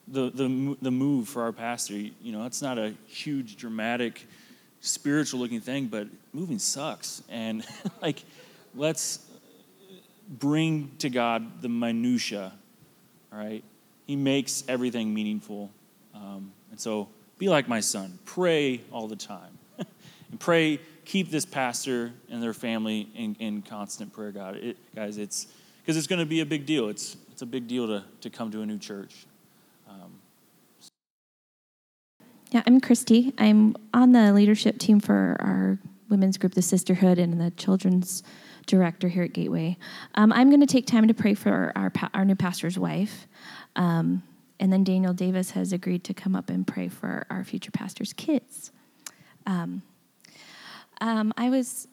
the 0.07 0.29
the 0.29 0.77
the 0.81 0.91
move 0.91 1.27
for 1.27 1.43
our 1.43 1.51
pastor. 1.51 1.93
You 1.93 2.31
know, 2.31 2.45
it's 2.45 2.61
not 2.61 2.77
a 2.77 2.93
huge, 3.07 3.57
dramatic, 3.57 4.25
spiritual 4.79 5.39
looking 5.39 5.61
thing, 5.61 5.87
but 5.87 6.07
moving 6.33 6.59
sucks, 6.59 7.23
and 7.29 7.65
like 8.01 8.23
let's 8.75 9.25
bring 10.27 10.91
to 10.99 11.09
God 11.09 11.61
the 11.61 11.69
minutia 11.69 12.53
all 13.31 13.39
right? 13.39 13.63
He 14.05 14.15
makes 14.15 14.63
everything 14.67 15.13
meaningful. 15.13 15.71
Um, 16.13 16.51
and 16.69 16.79
so 16.79 17.07
be 17.37 17.49
like 17.49 17.67
my 17.67 17.79
son. 17.79 18.19
Pray 18.25 18.81
all 18.91 19.07
the 19.07 19.15
time. 19.15 19.57
and 19.77 20.39
pray, 20.39 20.79
keep 21.05 21.31
this 21.31 21.45
pastor 21.45 22.11
and 22.29 22.43
their 22.43 22.53
family 22.53 23.07
in, 23.15 23.35
in 23.39 23.61
constant 23.61 24.13
prayer, 24.13 24.31
God. 24.31 24.57
It, 24.57 24.77
guys, 24.95 25.17
it's 25.17 25.47
because 25.91 25.97
it's 25.97 26.07
going 26.07 26.19
to 26.19 26.25
be 26.25 26.39
a 26.39 26.45
big 26.45 26.65
deal. 26.65 26.87
It's, 26.87 27.17
it's 27.33 27.41
a 27.41 27.45
big 27.45 27.67
deal 27.67 27.85
to, 27.85 28.05
to 28.21 28.29
come 28.29 28.49
to 28.51 28.61
a 28.61 28.65
new 28.65 28.77
church. 28.77 29.25
Um, 29.89 30.21
yeah, 32.51 32.63
I'm 32.65 32.79
Christy. 32.79 33.33
I'm 33.37 33.75
on 33.93 34.13
the 34.13 34.31
leadership 34.31 34.79
team 34.79 35.01
for 35.01 35.35
our 35.41 35.79
women's 36.07 36.37
group, 36.37 36.53
the 36.53 36.61
Sisterhood, 36.61 37.19
and 37.19 37.41
the 37.41 37.51
children's 37.51 38.23
director 38.67 39.09
here 39.09 39.23
at 39.23 39.33
Gateway. 39.33 39.75
Um, 40.15 40.31
I'm 40.31 40.47
going 40.47 40.61
to 40.61 40.65
take 40.65 40.87
time 40.87 41.09
to 41.09 41.13
pray 41.13 41.33
for 41.33 41.73
our, 41.75 41.91
our 42.13 42.23
new 42.23 42.37
pastor's 42.37 42.79
wife. 42.79 43.27
Um, 43.75 44.23
and 44.61 44.71
then 44.71 44.85
Daniel 44.85 45.11
Davis 45.11 45.51
has 45.51 45.73
agreed 45.73 46.05
to 46.05 46.13
come 46.13 46.37
up 46.37 46.49
and 46.49 46.65
pray 46.65 46.87
for 46.87 47.25
our 47.29 47.43
future 47.43 47.71
pastor's 47.71 48.13
kids. 48.13 48.71
Um, 49.45 49.81
um 51.01 51.33
I 51.35 51.49
was, 51.49 51.89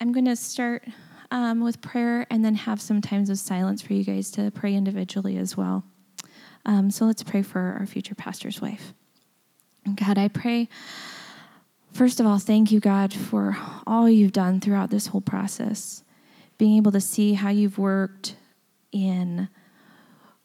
I'm 0.00 0.12
going 0.12 0.26
to 0.26 0.36
start 0.36 0.84
um, 1.30 1.60
with 1.60 1.80
prayer 1.80 2.26
and 2.30 2.44
then 2.44 2.54
have 2.54 2.80
some 2.80 3.00
times 3.00 3.30
of 3.30 3.38
silence 3.38 3.82
for 3.82 3.92
you 3.92 4.04
guys 4.04 4.30
to 4.32 4.50
pray 4.50 4.74
individually 4.74 5.36
as 5.36 5.56
well. 5.56 5.84
Um, 6.64 6.90
so 6.90 7.04
let's 7.04 7.22
pray 7.22 7.42
for 7.42 7.76
our 7.78 7.86
future 7.86 8.14
pastor's 8.14 8.60
wife. 8.60 8.92
God, 9.94 10.18
I 10.18 10.28
pray 10.28 10.68
First 11.96 12.20
of 12.20 12.26
all, 12.26 12.38
thank 12.38 12.70
you, 12.70 12.78
God, 12.78 13.10
for 13.14 13.56
all 13.86 14.06
you've 14.06 14.32
done 14.32 14.60
throughout 14.60 14.90
this 14.90 15.06
whole 15.06 15.22
process. 15.22 16.04
Being 16.58 16.76
able 16.76 16.92
to 16.92 17.00
see 17.00 17.32
how 17.32 17.48
you've 17.48 17.78
worked 17.78 18.36
in 18.92 19.48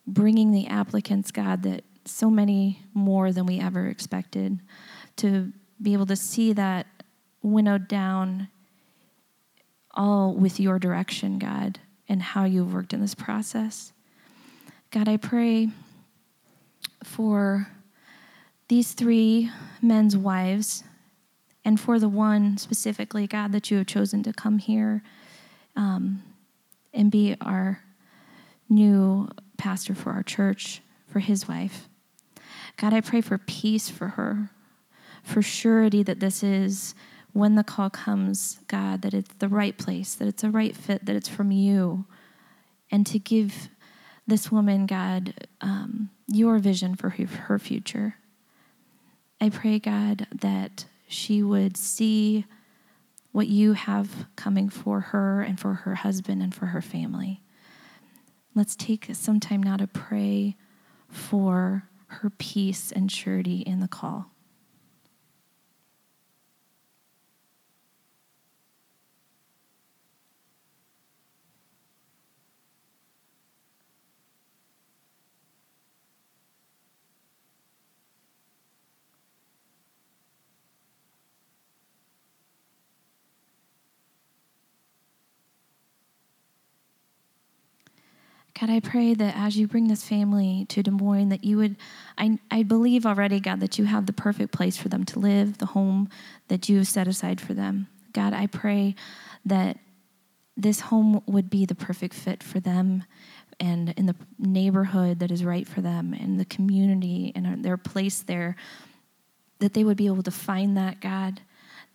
bringing 0.08 0.54
the 0.54 0.67
applicants, 0.67 1.30
God, 1.30 1.63
that 1.63 1.84
so 2.06 2.30
many 2.30 2.86
more 2.94 3.34
than 3.34 3.46
we 3.46 3.60
ever 3.60 3.88
expected, 3.88 4.62
to 5.17 5.52
be 5.82 5.91
able 5.91 6.06
to 6.06 6.15
see 6.15 6.54
that 6.54 6.88
winnowed 7.44 7.89
down 7.89 8.48
all 9.93 10.34
with 10.34 10.60
your 10.60 10.80
direction, 10.80 11.39
God, 11.39 11.80
and 12.08 12.21
how 12.21 12.45
you've 12.45 12.73
worked 12.73 12.93
in 12.93 13.01
this 13.01 13.15
process. 13.15 13.93
God, 14.91 15.08
I 15.08 15.17
pray 15.17 15.69
for 17.04 17.67
these 18.67 18.93
three 18.93 19.49
men's 19.82 20.15
wives 20.15 20.84
and 21.63 21.80
for 21.80 21.99
the 21.99 22.10
one 22.10 22.58
specifically, 22.58 23.27
God, 23.27 23.51
that 23.51 23.69
you 23.69 23.77
have 23.77 23.88
chosen 23.88 24.23
to 24.23 24.34
come 24.34 24.58
here 24.58 25.04
um, 25.75 26.23
and 26.93 27.12
be 27.12 27.36
our 27.39 27.82
new 28.69 29.30
pastor 29.58 29.93
for 29.93 30.12
our 30.12 30.23
church, 30.23 30.82
for 31.08 31.19
his 31.19 31.47
wife. 31.47 31.88
God, 32.77 32.93
I 32.93 33.01
pray 33.01 33.21
for 33.21 33.38
peace 33.38 33.89
for 33.89 34.10
her, 34.10 34.49
for 35.23 35.41
surety 35.41 36.04
that 36.04 36.19
this 36.19 36.41
is 36.41 36.95
when 37.34 37.56
the 37.56 37.63
call 37.63 37.89
comes, 37.89 38.60
God, 38.67 39.02
that 39.04 39.13
it's 39.13 39.34
the 39.36 39.48
right 39.48 39.78
place, 39.78 40.15
that 40.15 40.28
it's 40.28 40.44
a 40.44 40.50
right 40.50 40.76
fit, 40.76 41.06
that 41.06 41.15
it's 41.15 41.30
from 41.30 41.52
you, 41.52 42.06
and 42.91 43.06
to 43.08 43.20
give 43.20 43.70
this 44.28 44.52
woman, 44.52 44.86
God, 44.86 45.48
um, 45.62 46.10
your 46.28 46.60
vision 46.60 46.96
for 46.96 47.10
her, 47.10 47.60
future. 47.60 48.15
I 49.39 49.50
pray, 49.50 49.80
God, 49.80 50.28
that 50.34 50.86
she 51.08 51.41
would 51.41 51.78
see 51.78 52.46
what 53.32 53.48
you 53.48 53.74
have 53.74 54.28
coming 54.36 54.70
for 54.70 55.00
her 55.00 55.41
and 55.41 55.60
for 55.60 55.74
her 55.74 55.96
husband 55.96 56.41
and 56.41 56.54
for 56.54 56.67
her 56.67 56.82
family. 56.82 57.41
Let's 58.54 58.76
take 58.76 59.08
some 59.13 59.39
time 59.39 59.63
now 59.63 59.78
to 59.78 59.88
pray 59.88 60.58
for 61.08 61.88
her 62.08 62.30
peace 62.30 62.91
and 62.91 63.10
surety 63.10 63.62
in 63.62 63.80
the 63.80 63.88
call. 63.88 64.31
God, 88.62 88.69
I 88.69 88.80
pray 88.80 89.15
that 89.15 89.36
as 89.36 89.58
you 89.58 89.67
bring 89.67 89.88
this 89.88 90.08
family 90.08 90.67
to 90.69 90.84
Des 90.84 90.91
Moines, 90.91 91.30
that 91.30 91.43
you 91.43 91.58
would, 91.58 91.78
I, 92.15 92.38
I 92.52 92.62
believe 92.62 93.08
already, 93.08 93.39
God, 93.39 93.60
that 93.60 93.80
you 93.80 93.86
have 93.86 94.06
the 94.06 94.13
perfect 94.13 94.52
place 94.52 94.78
for 94.78 94.88
them 94.88 95.04
to 95.06 95.17
live, 95.17 95.58
the 95.58 95.65
home 95.65 96.10
that 96.47 96.69
you 96.69 96.78
have 96.78 96.88
set 96.88 97.08
aside 97.08 97.41
for 97.41 97.56
them. 97.56 97.88
God, 98.13 98.34
I 98.34 98.45
pray 98.45 98.93
that 99.47 99.80
this 100.56 100.80
home 100.80 101.24
would 101.26 101.50
be 101.50 101.65
the 101.65 101.74
perfect 101.74 102.13
fit 102.13 102.43
for 102.43 102.60
them 102.60 103.04
and 103.60 103.95
in 103.97 104.06
the 104.06 104.15
neighborhood 104.38 105.17
that 105.19 105.32
is 105.32 105.43
right 105.43 105.67
for 105.67 105.82
them 105.82 106.13
and 106.13 106.39
the 106.39 106.45
community 106.45 107.32
and 107.34 107.65
their 107.65 107.78
place 107.78 108.21
there, 108.21 108.56
that 109.58 109.74
they 109.74 109.84
would 109.84 109.97
be 109.97 110.06
able 110.06 110.21
to 110.21 110.30
find 110.30 110.78
that, 110.78 111.02
God, 111.02 111.41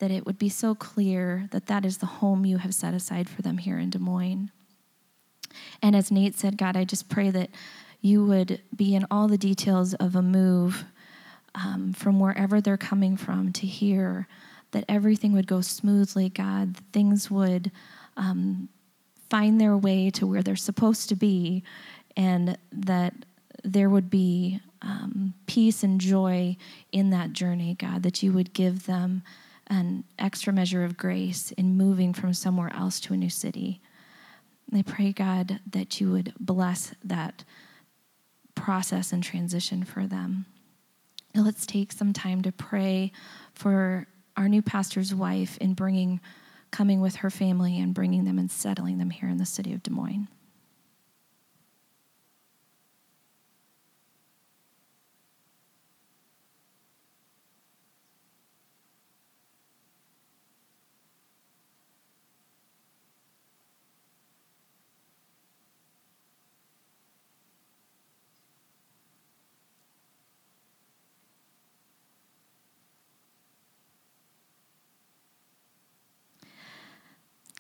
that 0.01 0.11
it 0.11 0.27
would 0.27 0.37
be 0.37 0.49
so 0.49 0.75
clear 0.75 1.47
that 1.53 1.67
that 1.67 1.85
is 1.85 1.99
the 1.99 2.07
home 2.07 2.45
you 2.45 2.59
have 2.59 2.75
set 2.75 2.93
aside 2.93 3.29
for 3.29 3.43
them 3.43 3.59
here 3.59 3.79
in 3.79 3.91
Des 3.91 4.01
Moines. 4.01 4.51
And 5.83 5.95
as 5.97 6.11
Nate 6.11 6.39
said, 6.39 6.57
God, 6.57 6.77
I 6.77 6.85
just 6.85 7.09
pray 7.09 7.31
that 7.31 7.51
you 8.01 8.25
would 8.25 8.61
be 8.75 8.95
in 8.95 9.07
all 9.11 9.29
the 9.29 9.39
details 9.39 9.95
of 9.95 10.15
a 10.15 10.23
move 10.23 10.85
um, 11.55 11.93
from 11.93 12.21
wherever 12.21 12.61
they're 12.61 12.77
coming 12.77 13.17
from 13.17 13.53
to 13.53 13.67
here, 13.67 14.29
that 14.73 14.85
everything 14.89 15.33
would 15.33 15.47
go 15.47 15.61
smoothly, 15.61 16.29
God. 16.29 16.77
Things 16.93 17.31
would 17.31 17.71
um, 18.17 18.69
find 19.31 19.61
their 19.61 19.77
way 19.77 20.11
to 20.11 20.27
where 20.27 20.43
they're 20.43 20.57
supposed 20.57 21.09
to 21.09 21.17
be, 21.17 21.63
and 22.17 22.59
that 22.73 23.15
there 23.65 23.89
would 23.89 24.11
be 24.11 24.61
um, 24.83 25.35
peace 25.47 25.83
and 25.83 26.01
joy 26.01 26.57
in 26.93 27.11
that 27.11 27.33
journey, 27.33 27.75
God, 27.75 28.03
that 28.03 28.23
you 28.23 28.33
would 28.33 28.53
give 28.53 28.87
them 28.87 29.23
an 29.69 30.05
extra 30.19 30.53
measure 30.53 30.85
of 30.85 30.97
grace 30.97 31.51
in 31.53 31.77
moving 31.77 32.13
from 32.13 32.33
somewhere 32.33 32.73
else 32.75 33.01
to 33.01 33.15
a 33.15 33.17
new 33.17 33.31
city. 33.31 33.81
I 34.75 34.83
pray, 34.83 35.13
God, 35.13 35.61
that 35.71 36.01
you 36.01 36.11
would 36.11 36.35
bless 36.39 36.95
that 37.05 37.45
process 38.55 39.13
and 39.13 39.23
transition 39.23 39.85
for 39.85 40.07
them. 40.07 40.47
Let's 41.35 41.67
take 41.67 41.93
some 41.93 42.13
time 42.13 42.43
to 42.43 42.53
pray 42.53 43.13
for 43.55 44.07
our 44.37 44.49
new 44.49 44.63
pastor's 44.63 45.15
wife 45.15 45.57
in 45.59 45.75
bringing, 45.75 46.21
coming 46.71 47.01
with 47.01 47.17
her 47.17 47.31
family 47.31 47.79
and 47.79 47.95
bringing 47.95 48.25
them 48.25 48.39
and 48.39 48.51
settling 48.51 48.99
them 48.99 49.11
here 49.11 49.29
in 49.29 49.37
the 49.37 49.47
city 49.47 49.73
of 49.73 49.83
Des 49.83 49.91
Moines. 49.91 50.29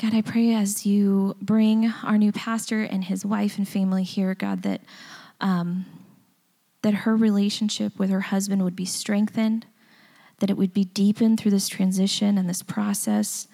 God, 0.07 0.15
I 0.15 0.23
pray 0.23 0.55
as 0.55 0.87
you 0.87 1.35
bring 1.43 1.93
our 2.05 2.17
new 2.17 2.31
pastor 2.31 2.83
and 2.83 3.03
his 3.03 3.27
wife 3.27 3.59
and 3.59 3.67
family 3.67 4.05
here, 4.05 4.37
God, 4.37 4.63
that 4.63 4.83
um, 5.41 5.85
that 6.83 6.95
her 6.95 7.17
relationship 7.17 7.99
with 7.99 8.11
her 8.11 8.21
husband 8.21 8.63
would 8.63 8.77
be 8.77 8.85
strengthened, 8.85 9.67
that 10.39 10.49
it 10.49 10.57
would 10.57 10.73
be 10.73 10.85
deepened 10.85 11.41
through 11.41 11.51
this 11.51 11.67
transition 11.67 12.39
and 12.39 12.49
this 12.49 12.63
process, 12.63 13.49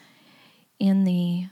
in 0.79 1.05
the 1.05 1.47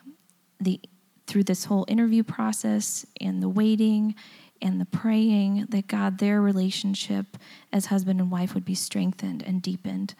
the 0.60 0.78
through 1.26 1.44
this 1.44 1.64
whole 1.64 1.86
interview 1.88 2.22
process 2.22 3.06
and 3.22 3.42
the 3.42 3.48
waiting 3.48 4.14
and 4.60 4.78
the 4.78 4.84
praying, 4.84 5.64
that 5.70 5.86
God, 5.86 6.18
their 6.18 6.42
relationship 6.42 7.38
as 7.72 7.86
husband 7.86 8.20
and 8.20 8.30
wife 8.30 8.52
would 8.52 8.66
be 8.66 8.74
strengthened 8.74 9.42
and 9.42 9.62
deepened 9.62 10.14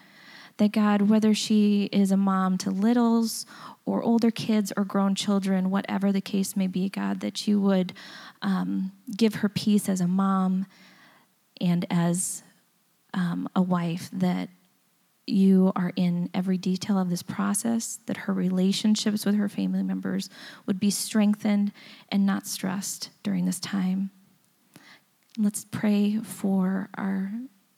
that 0.57 0.71
God, 0.71 1.03
whether 1.03 1.33
she 1.33 1.89
is 1.91 2.11
a 2.11 2.17
mom 2.17 2.57
to 2.59 2.69
littles 2.69 3.45
or 3.85 4.03
older 4.03 4.31
kids 4.31 4.71
or 4.75 4.83
grown 4.83 5.15
children, 5.15 5.69
whatever 5.69 6.11
the 6.11 6.21
case 6.21 6.55
may 6.55 6.67
be, 6.67 6.89
God, 6.89 7.19
that 7.21 7.47
you 7.47 7.59
would 7.59 7.93
um, 8.41 8.91
give 9.15 9.35
her 9.35 9.49
peace 9.49 9.89
as 9.89 10.01
a 10.01 10.07
mom 10.07 10.65
and 11.59 11.85
as 11.89 12.43
um, 13.13 13.49
a 13.55 13.61
wife, 13.61 14.09
that 14.13 14.49
you 15.27 15.71
are 15.75 15.93
in 15.95 16.29
every 16.33 16.57
detail 16.57 16.97
of 16.97 17.09
this 17.09 17.23
process, 17.23 17.99
that 18.05 18.17
her 18.17 18.33
relationships 18.33 19.25
with 19.25 19.35
her 19.35 19.49
family 19.49 19.83
members 19.83 20.29
would 20.65 20.79
be 20.79 20.89
strengthened 20.89 21.71
and 22.09 22.25
not 22.25 22.47
stressed 22.47 23.09
during 23.23 23.45
this 23.45 23.59
time. 23.59 24.11
Let's 25.37 25.65
pray 25.65 26.17
for 26.17 26.89
our 26.95 27.31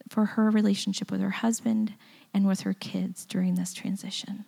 for 0.09 0.25
her 0.25 0.49
relationship 0.49 1.11
with 1.11 1.21
her 1.21 1.29
husband 1.29 1.93
and 2.33 2.47
with 2.47 2.61
her 2.61 2.73
kids 2.73 3.25
during 3.25 3.55
this 3.55 3.73
transition. 3.73 4.45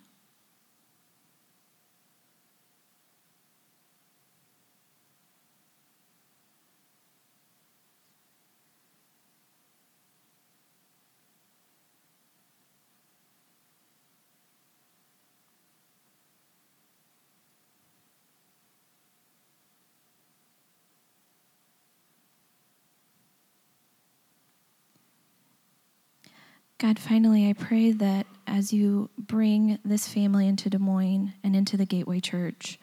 God, 26.78 27.00
finally, 27.00 27.50
I 27.50 27.54
pray 27.54 27.92
that 27.94 28.28
as 28.46 28.74
you 28.74 29.10
bring 29.18 29.80
this 29.86 30.10
family 30.10 30.46
into 30.46 30.70
Des 30.70 30.78
Moines 30.78 31.34
and 31.42 31.56
into 31.56 31.78
the 31.78 31.86
Gateway 31.86 32.20
Church, 32.20 32.78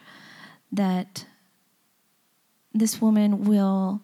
that 0.72 1.26
this 2.72 3.02
woman 3.02 3.44
will 3.44 4.00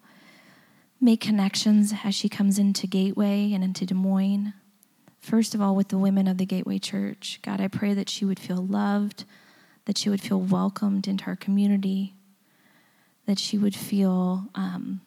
make 1.01 1.21
connections 1.21 1.91
as 2.03 2.13
she 2.13 2.29
comes 2.29 2.59
into 2.59 2.85
Gateway 2.85 3.51
and 3.51 3.63
into 3.63 3.83
Des 3.83 3.95
Moines. 3.95 4.53
First 5.21 5.55
of 5.55 5.61
all, 5.61 5.75
with 5.75 5.87
the 5.87 5.97
women 5.97 6.27
of 6.27 6.37
the 6.37 6.45
Gateway 6.45 6.77
Church. 6.77 7.39
God, 7.41 7.59
I 7.59 7.67
pray 7.67 7.95
that 7.95 8.09
she 8.09 8.25
would 8.25 8.39
feel 8.39 8.63
loved, 8.63 9.25
that 9.85 9.97
she 9.97 10.09
would 10.09 10.21
feel 10.21 10.39
welcomed 10.39 11.07
into 11.07 11.25
our 11.25 11.35
community, 11.35 12.13
that 13.25 13.39
she 13.39 13.57
would 13.57 13.75
feel 13.75 14.45
um, 14.53 15.01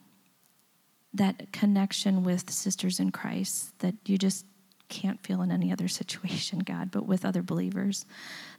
that 1.15 1.53
connection 1.53 2.25
with 2.25 2.51
sisters 2.51 2.99
in 2.99 3.13
Christ, 3.13 3.79
that 3.79 3.95
you 4.07 4.19
just 4.19 4.45
can't 4.93 5.25
feel 5.27 5.43
in 5.43 5.51
any 5.51 5.73
other 5.73 5.89
situation, 6.01 6.61
God, 6.61 6.91
but 6.91 7.07
with 7.07 7.25
other 7.25 7.43
believers. 7.43 8.05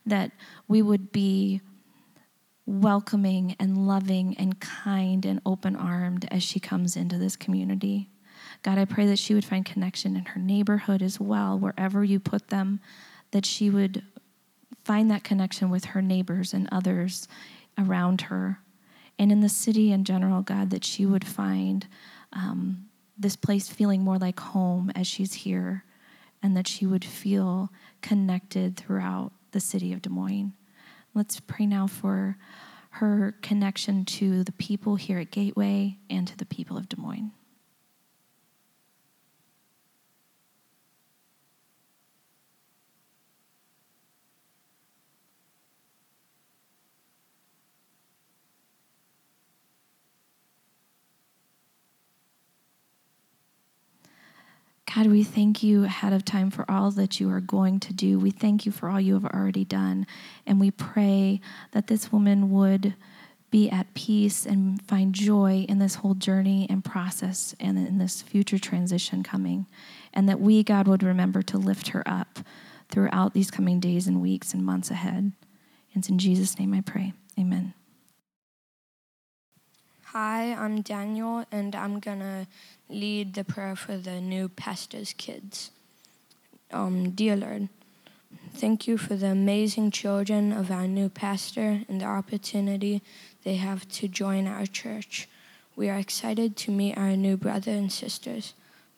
That 0.06 0.32
we 0.68 0.82
would 0.82 1.12
be 1.12 1.62
welcoming 2.66 3.56
and 3.60 3.88
loving 3.88 4.36
and 4.38 4.60
kind 4.60 5.26
and 5.26 5.42
open 5.46 5.76
armed 5.76 6.28
as 6.32 6.44
she 6.44 6.60
comes 6.60 6.96
into 6.96 7.18
this 7.18 7.36
community. 7.36 8.10
God, 8.62 8.78
I 8.78 8.86
pray 8.86 9.06
that 9.08 9.20
she 9.20 9.34
would 9.34 9.46
find 9.46 9.66
connection 9.66 10.16
in 10.16 10.26
her 10.26 10.40
neighborhood 10.40 11.02
as 11.02 11.20
well, 11.20 11.60
wherever 11.60 12.04
you 12.04 12.20
put 12.20 12.48
them, 12.48 12.80
that 13.32 13.46
she 13.46 13.70
would 13.70 14.04
find 14.86 15.12
that 15.12 15.24
connection 15.24 15.70
with 15.70 15.86
her 15.86 16.02
neighbors 16.02 16.54
and 16.54 16.70
others 16.72 17.28
around 17.78 18.22
her. 18.22 18.60
And 19.20 19.32
in 19.32 19.42
the 19.42 19.50
city 19.50 19.92
in 19.92 20.06
general, 20.06 20.42
God, 20.42 20.70
that 20.70 20.86
she 20.86 21.06
would 21.06 21.26
find 21.26 21.86
um, 22.32 22.86
this 23.18 23.36
place 23.36 23.70
feeling 23.70 24.02
more 24.02 24.18
like 24.18 24.40
home 24.40 24.92
as 24.96 25.06
she's 25.06 25.34
here 25.34 25.84
and 26.44 26.56
that 26.58 26.68
she 26.68 26.86
would 26.86 27.06
feel 27.06 27.72
connected 28.02 28.76
throughout 28.76 29.32
the 29.52 29.62
city 29.62 29.94
of 29.94 30.02
Des 30.02 30.10
Moines. 30.10 30.54
Let's 31.14 31.40
pray 31.40 31.66
now 31.66 31.88
for 31.88 32.38
her 32.92 33.36
connection 33.42 34.06
to 34.06 34.44
the 34.44 34.52
people 34.52 34.98
here 34.98 35.20
at 35.20 35.32
Gateway 35.32 35.98
and 36.10 36.28
to 36.28 36.38
the 36.38 36.46
people 36.46 36.78
of 36.78 36.90
Des 36.90 37.02
Moines. 37.02 37.32
God, 54.94 55.08
we 55.08 55.24
thank 55.24 55.64
you 55.64 55.86
ahead 55.86 56.14
of 56.14 56.24
time 56.24 56.52
for 56.52 56.70
all 56.70 56.92
that 56.92 57.20
you 57.20 57.30
are 57.32 57.40
going 57.40 57.80
to 57.80 57.94
do. 57.94 58.20
We 58.20 58.30
thank 58.30 58.66
you 58.66 58.72
for 58.72 58.90
all 58.90 59.02
you 59.02 59.16
have 59.16 59.26
already 59.26 59.66
done. 59.66 60.06
And 60.46 60.60
we 60.60 60.70
pray 60.70 61.42
that 61.72 61.88
this 61.88 62.12
woman 62.12 62.52
would 62.52 62.94
be 63.50 63.72
at 63.72 63.94
peace 63.96 64.46
and 64.46 64.82
find 64.84 65.14
joy 65.14 65.66
in 65.68 65.80
this 65.80 65.96
whole 65.96 66.14
journey 66.14 66.68
and 66.70 66.86
process 66.86 67.56
and 67.60 67.78
in 67.78 67.98
this 67.98 68.22
future 68.22 68.60
transition 68.60 69.24
coming. 69.24 69.66
And 70.14 70.30
that 70.30 70.40
we, 70.40 70.64
God, 70.64 70.88
would 70.88 71.02
remember 71.02 71.42
to 71.42 71.58
lift 71.58 71.90
her 71.90 72.04
up 72.08 72.40
throughout 72.90 73.34
these 73.34 73.50
coming 73.50 73.80
days 73.80 74.06
and 74.06 74.22
weeks 74.22 74.54
and 74.54 74.64
months 74.64 74.92
ahead. 74.92 75.16
And 75.16 75.34
it's 75.96 76.10
in 76.10 76.20
Jesus' 76.20 76.60
name 76.60 76.74
I 76.74 76.82
pray. 76.82 77.14
Amen. 77.40 77.74
Hi, 80.14 80.54
I'm 80.54 80.82
Daniel, 80.82 81.44
and 81.52 81.74
I'm 81.74 82.00
gonna 82.00 82.46
lead 82.88 83.34
the 83.34 83.44
prayer 83.44 83.76
for 83.76 83.98
the 83.98 84.22
new 84.22 84.48
pastor's 84.48 85.12
kids. 85.12 85.72
Um, 86.72 87.10
dear 87.10 87.36
Lord, 87.36 87.68
thank 88.54 88.88
you 88.88 89.00
for 89.00 89.16
the 89.16 89.32
amazing 89.32 89.90
children 89.90 90.52
of 90.54 90.70
our 90.70 90.88
new 90.88 91.10
pastor 91.10 91.82
and 91.90 92.00
the 92.00 92.06
opportunity 92.06 93.02
they 93.44 93.56
have 93.56 93.90
to 93.94 94.08
join 94.08 94.46
our 94.46 94.68
church. 94.68 95.28
We 95.76 95.90
are 95.90 95.98
excited 95.98 96.56
to 96.58 96.72
meet 96.72 96.96
our 96.96 97.18
new 97.18 97.36
brothers 97.36 97.76
and 97.76 97.92
sisters, 97.92 98.54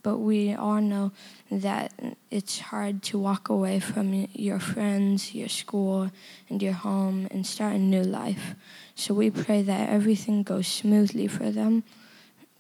but 0.05 0.19
we 0.19 0.53
all 0.53 0.79
know 0.81 1.11
that 1.49 1.91
it's 2.29 2.59
hard 2.59 3.01
to 3.01 3.17
walk 3.17 3.49
away 3.49 3.79
from 3.79 4.27
your 4.33 4.59
friends, 4.59 5.33
your 5.33 5.49
school, 5.49 6.11
and 6.47 6.61
your 6.61 6.73
home 6.73 7.27
and 7.31 7.43
start 7.43 7.73
a 7.73 7.79
new 7.79 8.03
life. 8.03 8.53
So 8.93 9.15
we 9.15 9.31
pray 9.31 9.63
that 9.63 9.89
everything 9.89 10.43
goes 10.43 10.67
smoothly 10.67 11.25
for 11.25 11.49
them. 11.49 11.83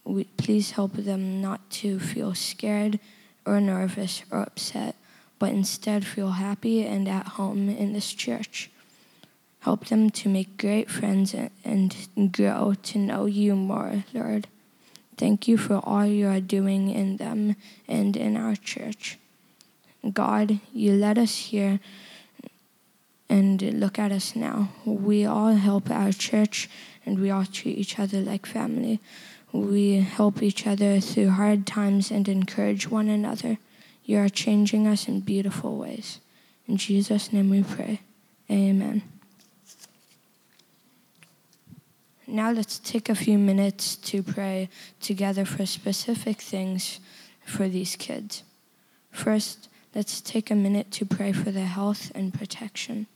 We, 0.05 0.23
please 0.23 0.71
help 0.71 0.93
them 0.93 1.39
not 1.39 1.69
to 1.81 1.99
feel 1.99 2.33
scared 2.33 2.99
or 3.45 3.61
nervous 3.61 4.23
or 4.31 4.39
upset, 4.39 4.95
but 5.37 5.51
instead 5.51 6.03
feel 6.03 6.31
happy 6.31 6.83
and 6.83 7.07
at 7.07 7.27
home 7.37 7.69
in 7.69 7.93
this 7.93 8.11
church. 8.11 8.71
Help 9.59 9.85
them 9.85 10.09
to 10.09 10.29
make 10.29 10.57
great 10.57 10.89
friends 10.89 11.35
and 11.63 12.31
grow 12.31 12.73
to 12.81 12.97
know 12.97 13.27
you 13.27 13.55
more, 13.55 14.03
Lord. 14.15 14.47
Thank 15.17 15.47
you 15.47 15.57
for 15.57 15.79
all 15.83 16.05
you 16.05 16.27
are 16.27 16.41
doing 16.41 16.89
in 16.89 17.17
them 17.17 17.55
and 17.87 18.17
in 18.17 18.35
our 18.35 18.55
church. 18.55 19.17
God, 20.13 20.59
you 20.73 20.93
led 20.93 21.17
us 21.17 21.35
here 21.37 21.79
and 23.29 23.61
look 23.79 23.97
at 23.97 24.11
us 24.11 24.35
now. 24.35 24.69
We 24.85 25.25
all 25.25 25.53
help 25.53 25.89
our 25.89 26.11
church 26.11 26.69
and 27.05 27.19
we 27.19 27.31
all 27.31 27.45
treat 27.45 27.77
each 27.77 27.97
other 27.97 28.19
like 28.19 28.45
family. 28.45 28.99
We 29.51 29.95
help 29.95 30.43
each 30.43 30.67
other 30.67 30.99
through 30.99 31.31
hard 31.31 31.65
times 31.65 32.11
and 32.11 32.27
encourage 32.27 32.89
one 32.89 33.07
another. 33.07 33.57
You 34.03 34.19
are 34.19 34.29
changing 34.29 34.85
us 34.85 35.07
in 35.07 35.21
beautiful 35.21 35.77
ways. 35.77 36.19
In 36.67 36.77
Jesus' 36.77 37.31
name 37.31 37.49
we 37.49 37.63
pray. 37.63 38.01
Amen. 38.49 39.01
Now 42.27 42.51
let's 42.51 42.79
take 42.79 43.09
a 43.09 43.15
few 43.15 43.37
minutes 43.37 43.95
to 43.97 44.23
pray 44.23 44.69
together 44.99 45.45
for 45.45 45.65
specific 45.65 46.41
things 46.41 46.99
for 47.45 47.69
these 47.69 47.95
kids. 47.95 48.43
First, 49.11 49.69
let's 49.93 50.21
take 50.21 50.49
a 50.49 50.55
minute 50.55 50.89
to 50.91 51.05
pray 51.05 51.31
for 51.31 51.51
their 51.51 51.67
health 51.67 52.11
and 52.15 52.33
protection. 52.33 53.07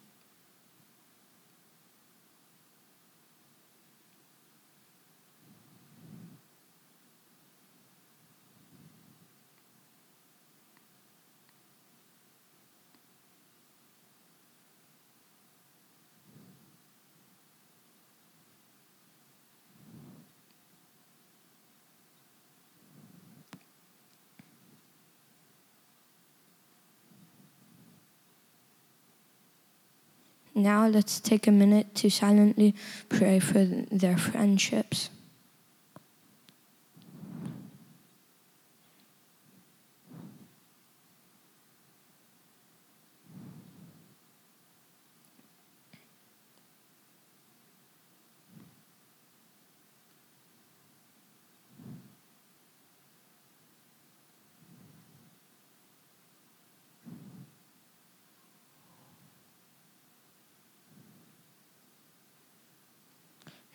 Now 30.60 30.88
let's 30.88 31.22
take 31.22 31.48
a 31.48 31.52
minute 31.52 31.96
to 31.96 32.10
silently 32.10 32.76
pray 33.08 33.40
for 33.40 33.64
their 33.64 34.18
friendships. 34.18 35.10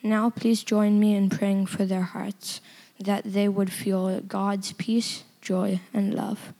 Now, 0.06 0.28
please 0.28 0.62
join 0.62 1.00
me 1.00 1.16
in 1.16 1.30
praying 1.30 1.64
for 1.64 1.86
their 1.86 2.02
hearts, 2.02 2.60
that 3.00 3.24
they 3.24 3.48
would 3.48 3.72
feel 3.72 4.20
God's 4.20 4.72
peace, 4.74 5.24
joy, 5.40 5.80
and 5.94 6.12
love. 6.12 6.52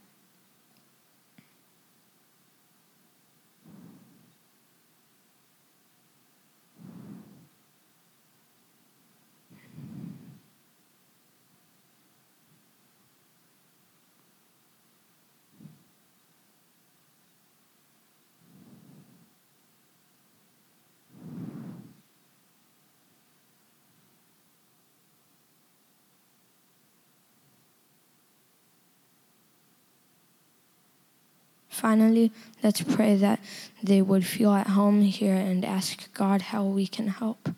Finally, 31.75 32.31
let's 32.63 32.83
pray 32.83 33.17
that 33.17 33.41
they 33.83 34.01
would 34.01 34.25
feel 34.25 34.53
at 34.53 34.69
home 34.69 35.03
here 35.03 35.35
and 35.35 35.65
ask 35.65 36.13
God 36.15 36.41
how 36.41 36.63
we 36.63 36.87
can 36.87 37.09
help. 37.09 37.49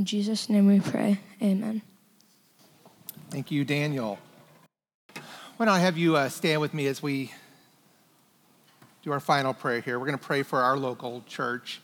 In 0.00 0.06
Jesus' 0.06 0.48
name 0.48 0.66
we 0.66 0.80
pray. 0.80 1.20
Amen. 1.42 1.82
Thank 3.28 3.50
you, 3.50 3.66
Daniel. 3.66 4.18
Why 5.58 5.66
don't 5.66 5.68
I 5.68 5.80
have 5.80 5.98
you 5.98 6.16
uh, 6.16 6.30
stand 6.30 6.62
with 6.62 6.72
me 6.72 6.86
as 6.86 7.02
we 7.02 7.32
do 9.02 9.12
our 9.12 9.20
final 9.20 9.52
prayer 9.52 9.80
here? 9.80 9.98
We're 9.98 10.06
going 10.06 10.16
to 10.16 10.24
pray 10.24 10.42
for 10.42 10.62
our 10.62 10.78
local 10.78 11.22
church. 11.28 11.82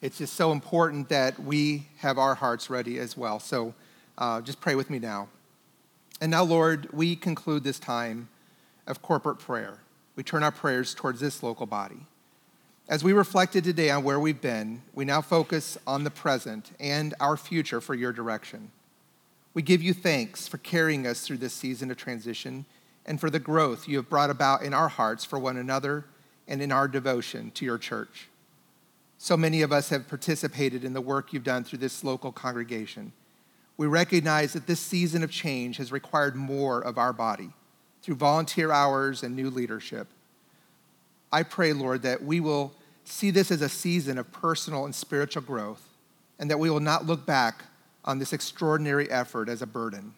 It's 0.00 0.18
just 0.18 0.34
so 0.34 0.52
important 0.52 1.08
that 1.08 1.40
we 1.40 1.88
have 1.96 2.18
our 2.18 2.36
hearts 2.36 2.70
ready 2.70 3.00
as 3.00 3.16
well. 3.16 3.40
So 3.40 3.74
uh, 4.16 4.42
just 4.42 4.60
pray 4.60 4.76
with 4.76 4.88
me 4.88 5.00
now. 5.00 5.26
And 6.20 6.30
now, 6.30 6.44
Lord, 6.44 6.88
we 6.92 7.16
conclude 7.16 7.64
this 7.64 7.80
time 7.80 8.28
of 8.86 9.02
corporate 9.02 9.40
prayer. 9.40 9.78
we 10.14 10.22
turn 10.22 10.44
our 10.44 10.52
prayers 10.52 10.94
towards 10.94 11.18
this 11.18 11.42
local 11.42 11.66
body. 11.66 12.06
As 12.88 13.02
we 13.02 13.12
reflected 13.12 13.64
today 13.64 13.90
on 13.90 14.04
where 14.04 14.20
we've 14.20 14.40
been, 14.40 14.80
we 14.94 15.04
now 15.04 15.20
focus 15.20 15.76
on 15.88 16.04
the 16.04 16.10
present 16.10 16.70
and 16.78 17.14
our 17.18 17.36
future 17.36 17.80
for 17.80 17.96
your 17.96 18.12
direction. 18.12 18.70
We 19.54 19.62
give 19.62 19.82
you 19.82 19.92
thanks 19.92 20.46
for 20.46 20.58
carrying 20.58 21.04
us 21.04 21.22
through 21.22 21.38
this 21.38 21.52
season 21.52 21.90
of 21.90 21.96
transition 21.96 22.64
and 23.04 23.20
for 23.20 23.28
the 23.28 23.40
growth 23.40 23.88
you 23.88 23.96
have 23.96 24.08
brought 24.08 24.30
about 24.30 24.62
in 24.62 24.72
our 24.72 24.86
hearts 24.86 25.24
for 25.24 25.36
one 25.36 25.56
another 25.56 26.04
and 26.46 26.62
in 26.62 26.70
our 26.70 26.86
devotion 26.86 27.50
to 27.52 27.64
your 27.64 27.76
church. 27.76 28.28
So 29.18 29.36
many 29.36 29.62
of 29.62 29.72
us 29.72 29.88
have 29.88 30.06
participated 30.06 30.84
in 30.84 30.92
the 30.92 31.00
work 31.00 31.32
you've 31.32 31.42
done 31.42 31.64
through 31.64 31.80
this 31.80 32.04
local 32.04 32.30
congregation. 32.30 33.12
We 33.76 33.88
recognize 33.88 34.52
that 34.52 34.68
this 34.68 34.78
season 34.78 35.24
of 35.24 35.32
change 35.32 35.78
has 35.78 35.90
required 35.90 36.36
more 36.36 36.80
of 36.82 36.98
our 36.98 37.12
body 37.12 37.50
through 38.00 38.14
volunteer 38.14 38.70
hours 38.70 39.24
and 39.24 39.34
new 39.34 39.50
leadership. 39.50 40.06
I 41.32 41.42
pray, 41.42 41.72
Lord, 41.72 42.02
that 42.02 42.22
we 42.22 42.40
will 42.40 42.72
see 43.04 43.30
this 43.30 43.50
as 43.50 43.62
a 43.62 43.68
season 43.68 44.18
of 44.18 44.30
personal 44.32 44.84
and 44.84 44.94
spiritual 44.94 45.42
growth 45.42 45.82
and 46.38 46.50
that 46.50 46.58
we 46.58 46.70
will 46.70 46.80
not 46.80 47.06
look 47.06 47.24
back 47.26 47.64
on 48.04 48.18
this 48.18 48.32
extraordinary 48.32 49.10
effort 49.10 49.48
as 49.48 49.62
a 49.62 49.66
burden. 49.66 50.14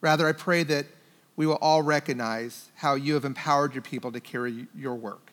Rather, 0.00 0.28
I 0.28 0.32
pray 0.32 0.62
that 0.64 0.86
we 1.34 1.46
will 1.46 1.58
all 1.60 1.82
recognize 1.82 2.70
how 2.76 2.94
you 2.94 3.14
have 3.14 3.24
empowered 3.24 3.74
your 3.74 3.82
people 3.82 4.12
to 4.12 4.20
carry 4.20 4.66
your 4.74 4.94
work 4.94 5.32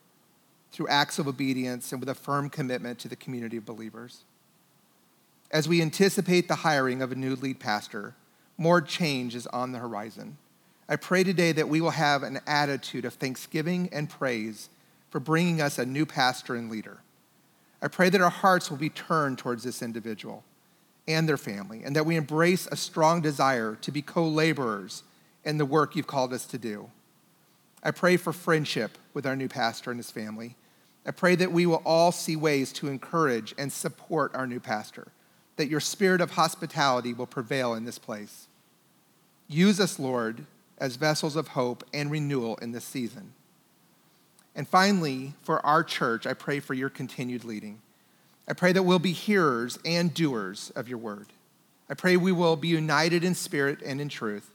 through 0.72 0.88
acts 0.88 1.20
of 1.20 1.28
obedience 1.28 1.92
and 1.92 2.02
with 2.02 2.10
a 2.10 2.16
firm 2.16 2.50
commitment 2.50 3.00
to 3.00 3.08
the 3.08 3.16
community 3.16 3.58
of 3.58 3.66
believers. 3.66 4.24
As 5.52 5.68
we 5.68 5.82
anticipate 5.82 6.48
the 6.48 6.56
hiring 6.56 7.02
of 7.02 7.12
a 7.12 7.16
new 7.16 7.36
lead 7.36 7.60
pastor, 7.60 8.16
more 8.58 8.82
change 8.82 9.36
is 9.36 9.46
on 9.48 9.72
the 9.72 9.80
horizon. 9.80 10.38
I 10.90 10.96
pray 10.96 11.24
today 11.24 11.52
that 11.54 11.70
we 11.70 11.80
will 11.80 11.92
have 11.92 12.24
an 12.24 12.42
attitude 12.48 13.06
of 13.06 13.14
thanksgiving 13.14 13.88
and 13.92 14.10
praise 14.10 14.70
for 15.14 15.20
bringing 15.20 15.62
us 15.62 15.78
a 15.78 15.86
new 15.86 16.08
pastor 16.08 16.56
and 16.56 16.72
leader. 16.72 16.98
I 17.84 17.88
pray 17.88 18.10
that 18.10 18.20
our 18.20 18.32
hearts 18.32 18.72
will 18.72 18.80
be 18.80 18.90
turned 18.90 19.38
towards 19.38 19.64
this 19.64 19.84
individual 19.84 20.44
and 21.08 21.30
their 21.30 21.38
family, 21.38 21.84
and 21.84 21.96
that 21.96 22.08
we 22.08 22.16
embrace 22.16 22.68
a 22.72 22.76
strong 22.76 23.22
desire 23.22 23.78
to 23.82 23.92
be 23.92 24.02
co 24.02 24.28
laborers 24.28 25.04
in 25.46 25.60
the 25.60 25.68
work 25.68 25.96
you've 25.96 26.08
called 26.08 26.34
us 26.34 26.48
to 26.48 26.58
do. 26.58 26.90
I 27.84 27.92
pray 27.92 28.18
for 28.18 28.34
friendship 28.34 28.98
with 29.14 29.28
our 29.28 29.36
new 29.36 29.48
pastor 29.48 29.92
and 29.92 30.00
his 30.00 30.10
family. 30.10 30.56
I 31.06 31.12
pray 31.12 31.36
that 31.36 31.52
we 31.52 31.68
will 31.68 31.84
all 31.86 32.12
see 32.12 32.36
ways 32.36 32.74
to 32.74 32.88
encourage 32.88 33.54
and 33.56 33.72
support 33.72 34.34
our 34.34 34.48
new 34.48 34.60
pastor, 34.60 35.10
that 35.58 35.70
your 35.70 35.80
spirit 35.80 36.22
of 36.22 36.32
hospitality 36.32 37.14
will 37.14 37.28
prevail 37.28 37.76
in 37.76 37.86
this 37.86 38.00
place. 38.00 38.48
Use 39.48 39.80
us, 39.80 40.00
Lord, 40.00 40.48
as 40.80 40.96
vessels 40.96 41.36
of 41.36 41.50
hope 41.50 41.84
and 41.94 42.10
renewal 42.10 42.56
in 42.64 42.72
this 42.72 42.84
season. 42.84 43.34
And 44.56 44.68
finally, 44.68 45.34
for 45.42 45.66
our 45.66 45.84
church, 45.84 46.28
I 46.28 46.34
pray 46.34 46.60
for 46.60 46.74
your 46.74 46.90
continued 46.90 47.44
leading. 47.44 47.82
I 48.48 48.54
pray 48.54 48.72
that 48.74 48.84
we'll 48.84 49.00
be 49.00 49.14
hearers 49.14 49.80
and 49.86 50.14
doers 50.14 50.72
of 50.76 50.88
your 50.88 50.98
word. 50.98 51.28
I 51.90 51.96
pray 51.96 52.18
we 52.18 52.32
will 52.32 52.56
be 52.56 52.68
united 52.68 53.24
in 53.24 53.36
spirit 53.36 53.82
and 53.84 54.00
in 54.00 54.10
truth. 54.10 54.50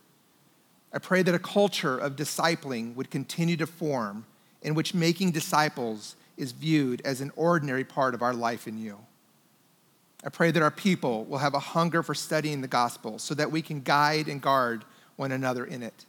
I 0.92 0.99
pray 0.99 1.22
that 1.22 1.34
a 1.34 1.38
culture 1.38 1.99
of 1.99 2.16
discipling 2.16 2.94
would 2.94 3.11
continue 3.11 3.57
to 3.57 3.66
form 3.66 4.24
in 4.62 4.74
which 4.74 4.94
making 4.94 5.32
disciples 5.32 6.16
is 6.36 6.53
viewed 6.53 7.01
as 7.05 7.20
an 7.20 7.32
ordinary 7.36 7.84
part 7.84 8.14
of 8.14 8.22
our 8.22 8.34
life 8.34 8.66
in 8.66 8.78
you. 8.78 8.99
I 10.24 10.30
pray 10.30 10.51
that 10.51 10.62
our 10.62 10.70
people 10.70 11.24
will 11.24 11.38
have 11.38 11.55
a 11.55 11.61
hunger 11.61 12.03
for 12.03 12.14
studying 12.14 12.61
the 12.61 12.68
gospel 12.68 13.18
so 13.18 13.34
that 13.34 13.53
we 13.53 13.62
can 13.62 13.82
guide 13.82 14.28
and 14.28 14.40
guard 14.40 14.84
one 15.16 15.32
another 15.32 15.64
in 15.64 15.82
it. 15.82 16.07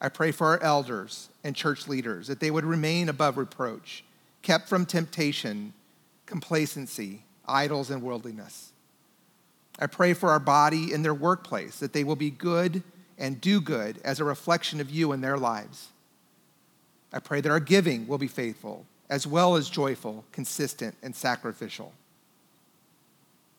I 0.00 0.08
pray 0.08 0.30
for 0.30 0.48
our 0.48 0.62
elders 0.62 1.28
and 1.42 1.56
church 1.56 1.88
leaders 1.88 2.28
that 2.28 2.40
they 2.40 2.50
would 2.50 2.64
remain 2.64 3.08
above 3.08 3.36
reproach, 3.36 4.04
kept 4.42 4.68
from 4.68 4.86
temptation, 4.86 5.72
complacency, 6.26 7.22
idols, 7.46 7.90
and 7.90 8.02
worldliness. 8.02 8.72
I 9.78 9.86
pray 9.86 10.12
for 10.12 10.30
our 10.30 10.40
body 10.40 10.92
in 10.92 11.02
their 11.02 11.14
workplace 11.14 11.78
that 11.80 11.92
they 11.92 12.04
will 12.04 12.16
be 12.16 12.30
good 12.30 12.82
and 13.16 13.40
do 13.40 13.60
good 13.60 14.00
as 14.04 14.20
a 14.20 14.24
reflection 14.24 14.80
of 14.80 14.90
you 14.90 15.12
in 15.12 15.20
their 15.20 15.36
lives. 15.36 15.88
I 17.12 17.18
pray 17.18 17.40
that 17.40 17.50
our 17.50 17.60
giving 17.60 18.06
will 18.06 18.18
be 18.18 18.28
faithful, 18.28 18.86
as 19.08 19.26
well 19.26 19.56
as 19.56 19.70
joyful, 19.70 20.24
consistent, 20.30 20.94
and 21.02 21.14
sacrificial. 21.14 21.92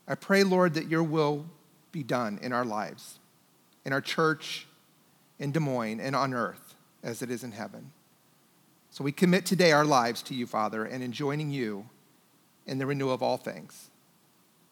I 0.08 0.16
pray, 0.16 0.44
Lord, 0.44 0.74
that 0.76 0.88
your 0.88 1.04
will 1.04 1.46
be 1.92 2.04
done 2.04 2.40
in 2.42 2.54
our 2.54 2.66
lives, 2.66 3.20
in 3.86 3.94
our 3.94 4.02
church, 4.02 4.68
in 5.40 5.52
Des 5.52 5.60
Moines, 5.60 6.00
and 6.00 6.16
on 6.16 6.34
earth 6.34 6.76
as 7.02 7.22
it 7.22 7.32
is 7.32 7.44
in 7.44 7.52
heaven. 7.52 7.92
So 8.92 9.04
we 9.04 9.12
commit 9.12 9.46
today 9.46 9.72
our 9.72 9.86
lives 9.86 10.22
to 10.24 10.34
you, 10.34 10.46
Father, 10.46 10.84
and 10.84 11.04
in 11.04 11.12
joining 11.12 11.52
you 11.52 11.88
in 12.66 12.78
the 12.78 12.86
renewal 12.86 13.14
of 13.14 13.24
all 13.24 13.38
things. 13.38 13.90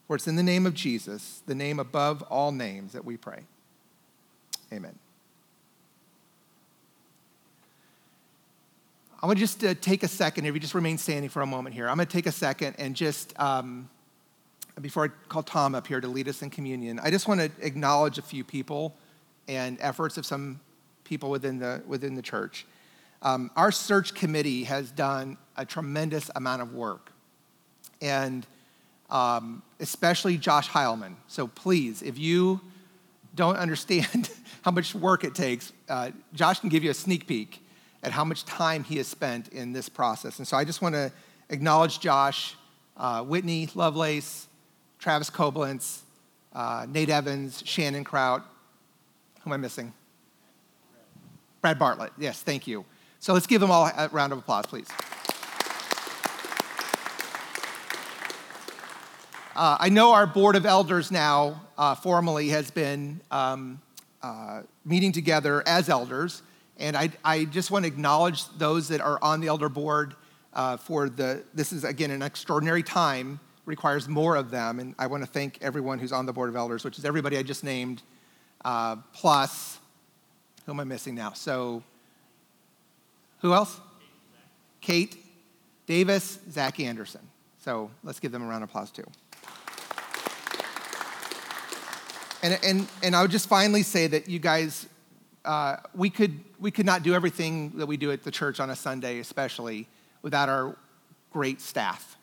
For 0.08 0.16
it's 0.16 0.28
in 0.28 0.36
the 0.36 0.44
name 0.44 0.66
of 0.66 0.74
Jesus, 0.74 1.42
the 1.46 1.56
name 1.56 1.80
above 1.80 2.22
all 2.24 2.52
names, 2.52 2.94
that 2.94 3.06
we 3.06 3.18
pray. 3.18 3.44
Amen. 4.72 4.98
I'm 9.22 9.28
going 9.28 9.36
to 9.36 9.40
just 9.40 9.64
uh, 9.64 9.74
take 9.82 10.04
a 10.04 10.08
second, 10.08 10.46
if 10.46 10.54
you 10.54 10.60
just 10.60 10.76
remain 10.76 10.98
standing 10.98 11.30
for 11.30 11.42
a 11.42 11.46
moment 11.46 11.74
here, 11.74 11.90
I'm 11.90 11.96
going 11.96 12.08
to 12.08 12.12
take 12.12 12.28
a 12.28 12.32
second 12.32 12.76
and 12.78 12.96
just, 12.96 13.38
um, 13.40 13.90
before 14.80 15.06
I 15.06 15.08
call 15.28 15.42
Tom 15.42 15.74
up 15.74 15.88
here 15.88 16.00
to 16.00 16.08
lead 16.08 16.28
us 16.28 16.42
in 16.44 16.52
communion, 16.52 17.00
I 17.00 17.10
just 17.10 17.28
want 17.28 17.42
to 17.42 17.52
acknowledge 17.66 18.18
a 18.20 18.22
few 18.22 18.44
people 18.44 18.96
and 19.48 19.78
efforts 19.82 20.18
of 20.18 20.26
some 20.26 20.60
people 21.04 21.30
within 21.30 21.60
the, 21.60 21.82
within 21.88 22.16
the 22.16 22.22
church. 22.22 22.66
Um, 23.22 23.50
our 23.56 23.72
search 23.72 24.14
committee 24.14 24.66
has 24.66 24.92
done 24.92 25.38
a 25.56 25.66
tremendous 25.66 26.30
amount 26.36 26.62
of 26.62 26.74
work, 26.74 27.12
and 28.02 28.46
um, 29.10 29.64
especially 29.80 30.38
Josh 30.38 30.70
Heilman. 30.70 31.16
So 31.28 31.48
please, 31.48 32.04
if 32.04 32.18
you 32.20 32.62
don't 33.34 33.58
understand 33.58 34.30
how 34.62 34.72
much 34.72 34.94
work 34.94 35.24
it 35.24 35.34
takes, 35.34 35.74
uh, 35.90 36.12
Josh 36.34 36.60
can 36.60 36.70
give 36.70 36.84
you 36.84 36.92
a 36.92 36.96
sneak 36.96 37.28
peek 37.28 37.64
at 38.04 38.12
how 38.12 38.24
much 38.24 38.46
time 38.46 38.84
he 38.84 38.98
has 38.98 39.08
spent 39.08 39.48
in 39.50 39.74
this 39.74 39.90
process. 39.90 40.38
And 40.38 40.48
so 40.48 40.56
I 40.56 40.64
just 40.64 40.82
want 40.82 40.94
to 40.94 41.12
acknowledge 41.50 42.00
Josh, 42.00 42.56
uh, 42.96 43.24
Whitney 43.24 43.70
Lovelace, 43.74 44.48
Travis 45.00 45.30
Koblenz, 45.30 46.02
uh, 46.54 46.86
Nate 46.90 47.10
Evans, 47.10 47.64
Shannon 47.66 48.04
Kraut. 48.04 48.44
Who 49.48 49.54
am 49.54 49.60
I 49.62 49.62
missing? 49.62 49.94
Brad 51.62 51.80
Bartlett. 51.80 52.12
Yes, 52.18 52.42
thank 52.42 52.68
you. 52.68 52.84
So 53.20 53.32
let's 53.32 53.48
give 53.48 53.62
them 53.62 53.72
all 53.72 53.86
a 53.86 54.10
round 54.12 54.34
of 54.34 54.40
applause, 54.40 54.66
please. 54.66 54.90
Uh, 59.56 59.78
I 59.80 59.88
know 59.88 60.12
our 60.12 60.28
board 60.28 60.58
of 60.58 60.66
elders 60.66 61.12
now 61.12 61.62
uh, 61.78 61.96
formally 61.96 62.50
has 62.50 62.72
been 62.72 63.22
um, 63.32 63.82
uh, 64.22 64.64
meeting 64.84 65.14
together 65.14 65.64
as 65.66 65.88
elders, 65.88 66.42
and 66.76 66.98
I, 66.98 67.10
I, 67.24 67.46
just 67.46 67.72
want 67.72 67.86
to 67.86 67.88
acknowledge 67.88 68.50
those 68.58 68.90
that 68.90 69.00
are 69.00 69.18
on 69.22 69.40
the 69.40 69.48
elder 69.48 69.70
board 69.70 70.14
uh, 70.56 70.76
for 70.76 71.08
the. 71.08 71.42
This 71.54 71.72
is 71.72 71.86
again 71.86 72.12
an 72.12 72.22
extraordinary 72.22 72.84
time, 72.84 73.40
requires 73.64 74.10
more 74.10 74.36
of 74.36 74.52
them, 74.52 74.82
and 74.82 74.94
I 75.00 75.08
want 75.08 75.24
to 75.24 75.30
thank 75.30 75.58
everyone 75.62 76.00
who's 76.00 76.12
on 76.12 76.26
the 76.26 76.34
board 76.34 76.50
of 76.50 76.58
elders, 76.58 76.84
which 76.84 77.00
is 77.00 77.06
everybody 77.06 77.38
I 77.38 77.44
just 77.44 77.64
named, 77.64 78.02
uh, 78.64 78.98
plus 79.14 79.80
who 80.66 80.74
am 80.74 80.80
I 80.80 80.84
missing 80.84 81.16
now? 81.16 81.32
So, 81.34 81.82
who 83.40 83.54
else? 83.54 83.80
Kate 84.82 85.18
Davis, 85.86 86.40
Zach 86.52 86.80
Anderson. 86.80 87.22
So 87.60 87.90
let's 88.04 88.20
give 88.20 88.32
them 88.32 88.44
a 88.44 88.46
round 88.46 88.64
of 88.64 88.70
applause 88.70 88.92
too. 88.92 89.04
And, 92.44 92.60
and, 92.64 92.88
and 93.02 93.16
I 93.16 93.22
would 93.22 93.32
just 93.32 93.50
finally 93.50 93.84
say 93.84 94.08
that 94.08 94.30
you 94.30 94.40
guys, 94.40 94.88
uh, 95.44 95.78
we, 95.96 96.10
could, 96.10 96.40
we 96.60 96.70
could 96.70 96.86
not 96.86 97.04
do 97.04 97.14
everything 97.14 97.72
that 97.78 97.88
we 97.88 97.98
do 97.98 98.12
at 98.12 98.24
the 98.24 98.32
church 98.32 98.60
on 98.60 98.70
a 98.70 98.76
Sunday, 98.76 99.20
especially, 99.20 99.88
without 100.22 100.48
our 100.50 100.78
great 101.32 101.62
staff. 101.62 102.18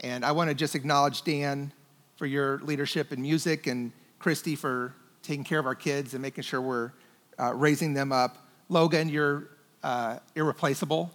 And 0.00 0.24
I 0.24 0.32
want 0.32 0.48
to 0.48 0.54
just 0.54 0.74
acknowledge 0.74 1.22
Dan 1.22 1.72
for 2.16 2.26
your 2.26 2.58
leadership 2.60 3.12
in 3.12 3.20
music 3.20 3.66
and 3.66 3.92
Christy 4.18 4.56
for 4.56 4.94
taking 5.22 5.44
care 5.44 5.58
of 5.58 5.66
our 5.66 5.74
kids 5.74 6.14
and 6.14 6.22
making 6.22 6.44
sure 6.44 6.60
we're 6.60 6.92
uh, 7.38 7.54
raising 7.54 7.94
them 7.94 8.12
up. 8.12 8.36
Logan, 8.68 9.08
you're 9.08 9.48
uh, 9.82 10.18
irreplaceable. 10.34 11.10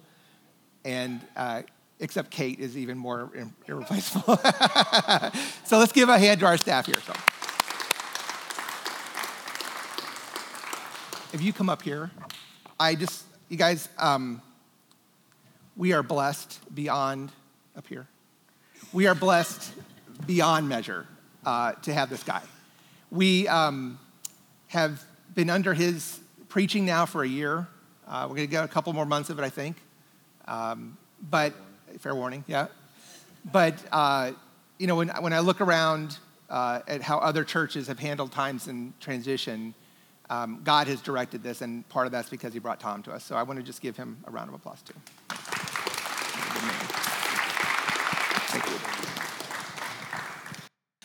And 0.85 1.21
uh, 1.35 1.63
except 1.99 2.29
Kate 2.31 2.59
is 2.59 2.77
even 2.77 2.97
more 2.97 3.31
irreplaceable. 3.67 4.37
so 5.63 5.77
let's 5.77 5.91
give 5.91 6.09
a 6.09 6.19
hand 6.19 6.39
to 6.41 6.45
our 6.45 6.57
staff 6.57 6.85
here. 6.85 6.99
So. 7.05 7.13
if 11.33 11.41
you 11.41 11.51
come 11.51 11.67
up 11.67 11.81
here, 11.81 12.11
I 12.79 12.93
just, 12.93 13.25
you 13.49 13.57
guys, 13.57 13.89
um, 13.97 14.41
we 15.75 15.91
are 15.93 16.03
blessed 16.03 16.59
beyond 16.73 17.31
up 17.75 17.87
here. 17.87 18.07
We 18.93 19.07
are 19.07 19.15
blessed 19.15 19.73
beyond 20.27 20.69
measure 20.69 21.07
uh, 21.43 21.73
to 21.73 21.93
have 21.93 22.11
this 22.11 22.21
guy. 22.23 22.43
We 23.13 23.47
um, 23.47 23.99
have 24.69 25.05
been 25.35 25.51
under 25.51 25.75
his 25.75 26.19
preaching 26.49 26.83
now 26.83 27.05
for 27.05 27.21
a 27.21 27.27
year. 27.27 27.67
Uh, 28.07 28.23
we're 28.23 28.35
going 28.35 28.47
to 28.47 28.51
get 28.51 28.63
a 28.63 28.67
couple 28.67 28.91
more 28.91 29.05
months 29.05 29.29
of 29.29 29.37
it, 29.37 29.43
I 29.43 29.49
think. 29.49 29.77
Um, 30.47 30.97
but 31.29 31.53
fair 31.99 32.15
warning, 32.15 32.43
yeah. 32.47 32.67
But 33.51 33.77
uh, 33.91 34.31
you 34.79 34.87
know, 34.87 34.95
when 34.95 35.09
when 35.09 35.31
I 35.31 35.41
look 35.41 35.61
around 35.61 36.17
uh, 36.49 36.79
at 36.87 37.03
how 37.03 37.19
other 37.19 37.43
churches 37.43 37.85
have 37.85 37.99
handled 37.99 38.31
times 38.31 38.67
in 38.67 38.95
transition, 38.99 39.75
um, 40.31 40.61
God 40.63 40.87
has 40.87 40.99
directed 40.99 41.43
this, 41.43 41.61
and 41.61 41.87
part 41.89 42.07
of 42.07 42.11
that's 42.11 42.31
because 42.31 42.51
He 42.51 42.59
brought 42.59 42.79
Tom 42.79 43.03
to 43.03 43.11
us. 43.11 43.23
So 43.23 43.35
I 43.35 43.43
want 43.43 43.59
to 43.59 43.63
just 43.63 43.79
give 43.79 43.95
him 43.95 44.17
a 44.25 44.31
round 44.31 44.49
of 44.49 44.55
applause 44.55 44.81
too. 44.81 44.95
Thank 48.49 49.17
you. 49.17 49.22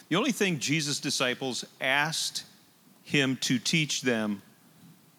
The 0.09 0.17
only 0.17 0.33
thing 0.33 0.59
Jesus' 0.59 1.01
disciples 1.01 1.65
asked 1.81 2.45
him 3.03 3.37
to 3.43 3.59
teach 3.59 4.03
them 4.03 4.43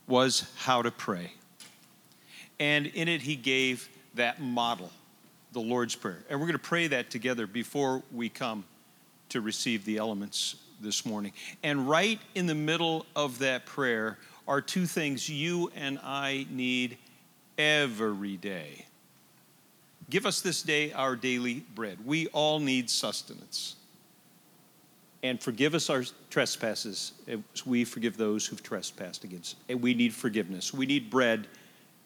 was 0.07 0.49
how 0.57 0.81
to 0.81 0.91
pray. 0.91 1.31
And 2.59 2.87
in 2.87 3.07
it, 3.07 3.21
he 3.21 3.35
gave 3.35 3.87
that 4.15 4.41
model, 4.41 4.91
the 5.53 5.59
Lord's 5.59 5.95
Prayer. 5.95 6.19
And 6.29 6.39
we're 6.39 6.47
going 6.47 6.53
to 6.53 6.59
pray 6.59 6.87
that 6.87 7.09
together 7.09 7.47
before 7.47 8.03
we 8.11 8.29
come 8.29 8.65
to 9.29 9.41
receive 9.41 9.85
the 9.85 9.97
elements 9.97 10.55
this 10.81 11.05
morning. 11.05 11.33
And 11.63 11.87
right 11.87 12.19
in 12.35 12.47
the 12.47 12.55
middle 12.55 13.05
of 13.15 13.39
that 13.39 13.65
prayer 13.65 14.17
are 14.47 14.61
two 14.61 14.87
things 14.87 15.29
you 15.29 15.71
and 15.75 15.99
I 16.03 16.47
need 16.49 16.97
every 17.57 18.37
day. 18.37 18.85
Give 20.09 20.25
us 20.25 20.41
this 20.41 20.63
day 20.63 20.91
our 20.91 21.15
daily 21.15 21.65
bread. 21.75 21.99
We 22.03 22.27
all 22.27 22.59
need 22.59 22.89
sustenance. 22.89 23.75
And 25.21 25.41
forgive 25.41 25.75
us 25.75 25.89
our 25.89 26.03
trespasses 26.29 27.13
as 27.27 27.65
we 27.65 27.83
forgive 27.83 28.15
those 28.15 28.45
who've 28.45 28.63
trespassed 28.63 29.23
against 29.23 29.55
us. 29.55 29.61
And 29.67 29.81
we 29.81 29.93
need 29.93 30.13
forgiveness. 30.13 30.73
We 30.73 30.85
need 30.85 31.09
bread 31.09 31.47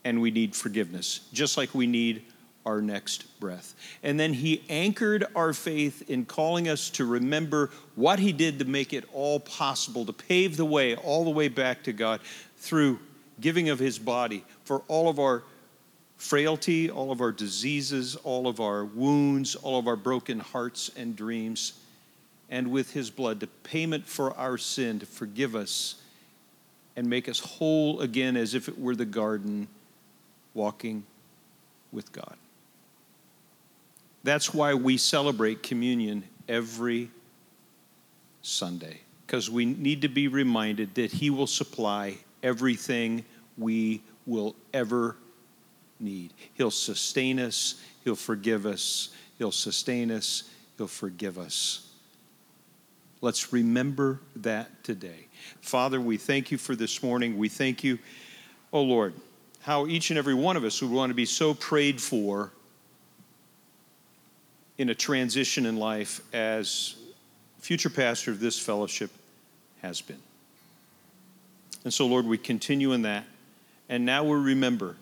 and 0.03 0.19
we 0.21 0.31
need 0.31 0.55
forgiveness, 0.55 1.21
just 1.31 1.55
like 1.57 1.73
we 1.73 1.87
need 1.87 2.23
our 2.65 2.81
next 2.81 3.39
breath. 3.39 3.75
And 4.03 4.19
then 4.19 4.33
he 4.33 4.63
anchored 4.69 5.25
our 5.35 5.53
faith 5.53 6.09
in 6.09 6.25
calling 6.25 6.67
us 6.67 6.89
to 6.91 7.05
remember 7.05 7.69
what 7.95 8.19
he 8.19 8.31
did 8.31 8.59
to 8.59 8.65
make 8.65 8.93
it 8.93 9.05
all 9.13 9.39
possible, 9.39 10.05
to 10.05 10.13
pave 10.13 10.57
the 10.57 10.65
way 10.65 10.95
all 10.95 11.23
the 11.23 11.29
way 11.29 11.49
back 11.49 11.83
to 11.83 11.93
God 11.93 12.21
through 12.57 12.99
giving 13.39 13.69
of 13.69 13.79
his 13.79 13.99
body 13.99 14.43
for 14.63 14.81
all 14.87 15.09
of 15.09 15.19
our 15.19 15.43
frailty, 16.17 16.89
all 16.89 17.11
of 17.11 17.19
our 17.19 17.31
diseases, 17.31 18.15
all 18.15 18.47
of 18.47 18.61
our 18.61 18.85
wounds, 18.85 19.55
all 19.55 19.77
of 19.77 19.87
our 19.87 19.97
broken 19.97 20.39
hearts 20.39 20.89
and 20.95 21.15
dreams, 21.15 21.73
and 22.49 22.71
with 22.71 22.91
his 22.91 23.09
blood, 23.09 23.39
the 23.39 23.47
payment 23.47 24.07
for 24.07 24.33
our 24.37 24.57
sin, 24.57 24.99
to 24.99 25.05
forgive 25.05 25.55
us 25.55 25.95
and 26.95 27.09
make 27.09 27.27
us 27.27 27.39
whole 27.39 28.01
again 28.01 28.37
as 28.37 28.53
if 28.53 28.67
it 28.67 28.79
were 28.79 28.95
the 28.95 29.05
garden 29.05 29.67
walking 30.53 31.03
with 31.91 32.11
God. 32.11 32.35
That's 34.23 34.53
why 34.53 34.73
we 34.73 34.97
celebrate 34.97 35.63
communion 35.63 36.23
every 36.47 37.09
Sunday, 38.41 38.99
because 39.25 39.49
we 39.49 39.65
need 39.65 40.01
to 40.01 40.09
be 40.09 40.27
reminded 40.27 40.95
that 40.95 41.11
He 41.11 41.29
will 41.29 41.47
supply 41.47 42.17
everything 42.41 43.25
we 43.57 44.01
will 44.25 44.55
ever 44.73 45.15
need. 45.99 46.33
He'll 46.53 46.71
sustain 46.71 47.39
us, 47.39 47.81
He'll 48.03 48.15
forgive 48.15 48.65
us, 48.65 49.09
He'll 49.37 49.51
sustain 49.51 50.11
us, 50.11 50.43
He'll 50.77 50.87
forgive 50.87 51.37
us. 51.37 51.89
Let's 53.23 53.53
remember 53.53 54.19
that 54.35 54.83
today. 54.83 55.27
Father, 55.61 56.01
we 56.01 56.17
thank 56.17 56.51
you 56.51 56.57
for 56.57 56.75
this 56.75 57.01
morning. 57.01 57.37
We 57.37 57.47
thank 57.47 57.81
you, 57.81 57.97
oh 58.73 58.81
Lord, 58.81 59.13
how 59.61 59.87
each 59.87 60.09
and 60.09 60.17
every 60.17 60.33
one 60.33 60.57
of 60.57 60.65
us 60.65 60.81
would 60.81 60.91
want 60.91 61.09
to 61.09 61.13
be 61.13 61.23
so 61.23 61.53
prayed 61.53 62.01
for 62.01 62.51
in 64.77 64.89
a 64.89 64.93
transition 64.93 65.65
in 65.65 65.77
life 65.77 66.19
as 66.33 66.95
future 67.59 67.89
pastor 67.89 68.31
of 68.31 68.41
this 68.41 68.59
fellowship 68.59 69.09
has 69.81 70.01
been. 70.01 70.19
And 71.85 71.93
so, 71.93 72.05
Lord, 72.05 72.25
we 72.25 72.37
continue 72.37 72.91
in 72.91 73.03
that. 73.03 73.23
And 73.87 74.05
now 74.05 74.25
we 74.25 74.35
remember 74.35 74.97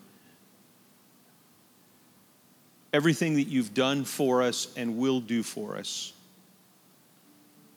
everything 2.92 3.34
that 3.34 3.48
you've 3.48 3.74
done 3.74 4.04
for 4.04 4.42
us 4.42 4.68
and 4.76 4.96
will 4.96 5.18
do 5.18 5.42
for 5.42 5.76
us. 5.76 6.12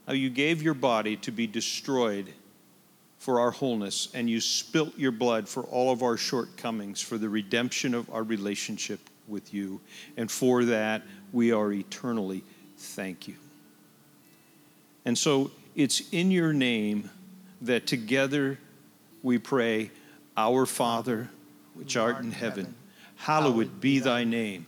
How 0.07 0.13
you 0.13 0.29
gave 0.29 0.61
your 0.61 0.73
body 0.73 1.17
to 1.17 1.31
be 1.31 1.47
destroyed 1.47 2.31
for 3.17 3.39
our 3.39 3.51
wholeness, 3.51 4.09
and 4.13 4.29
you 4.29 4.39
spilt 4.39 4.95
your 4.97 5.11
blood 5.11 5.49
for 5.49 5.63
all 5.63 5.91
of 5.91 6.03
our 6.03 6.15
shortcomings, 6.15 7.01
for 7.01 7.17
the 7.17 7.29
redemption 7.29 7.95
of 7.95 8.07
our 8.13 8.21
relationship 8.21 8.99
with 9.27 9.51
you. 9.51 9.81
And 10.15 10.29
for 10.29 10.65
that, 10.65 11.01
we 11.33 11.51
are 11.51 11.71
eternally 11.71 12.43
thank 12.77 13.27
you. 13.27 13.35
And 15.05 15.17
so 15.17 15.49
it's 15.75 16.03
in 16.11 16.29
your 16.29 16.53
name 16.53 17.09
that 17.61 17.87
together 17.87 18.59
we 19.23 19.39
pray, 19.39 19.89
Our 20.37 20.67
Father, 20.67 21.29
which 21.73 21.97
art 21.97 22.19
in 22.19 22.31
heaven, 22.31 22.75
hallowed 23.15 23.81
be 23.81 23.99
thy 23.99 24.23
name. 24.23 24.67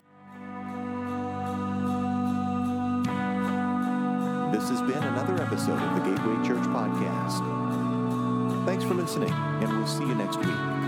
This 4.61 4.69
has 4.69 4.81
been 4.83 5.01
another 5.01 5.41
episode 5.41 5.81
of 5.81 5.95
the 5.95 6.11
Gateway 6.11 6.47
Church 6.47 6.61
Podcast. 6.67 7.43
Thanks 8.63 8.83
for 8.83 8.93
listening, 8.93 9.31
and 9.33 9.75
we'll 9.75 9.87
see 9.87 10.05
you 10.05 10.13
next 10.13 10.37
week. 10.37 10.80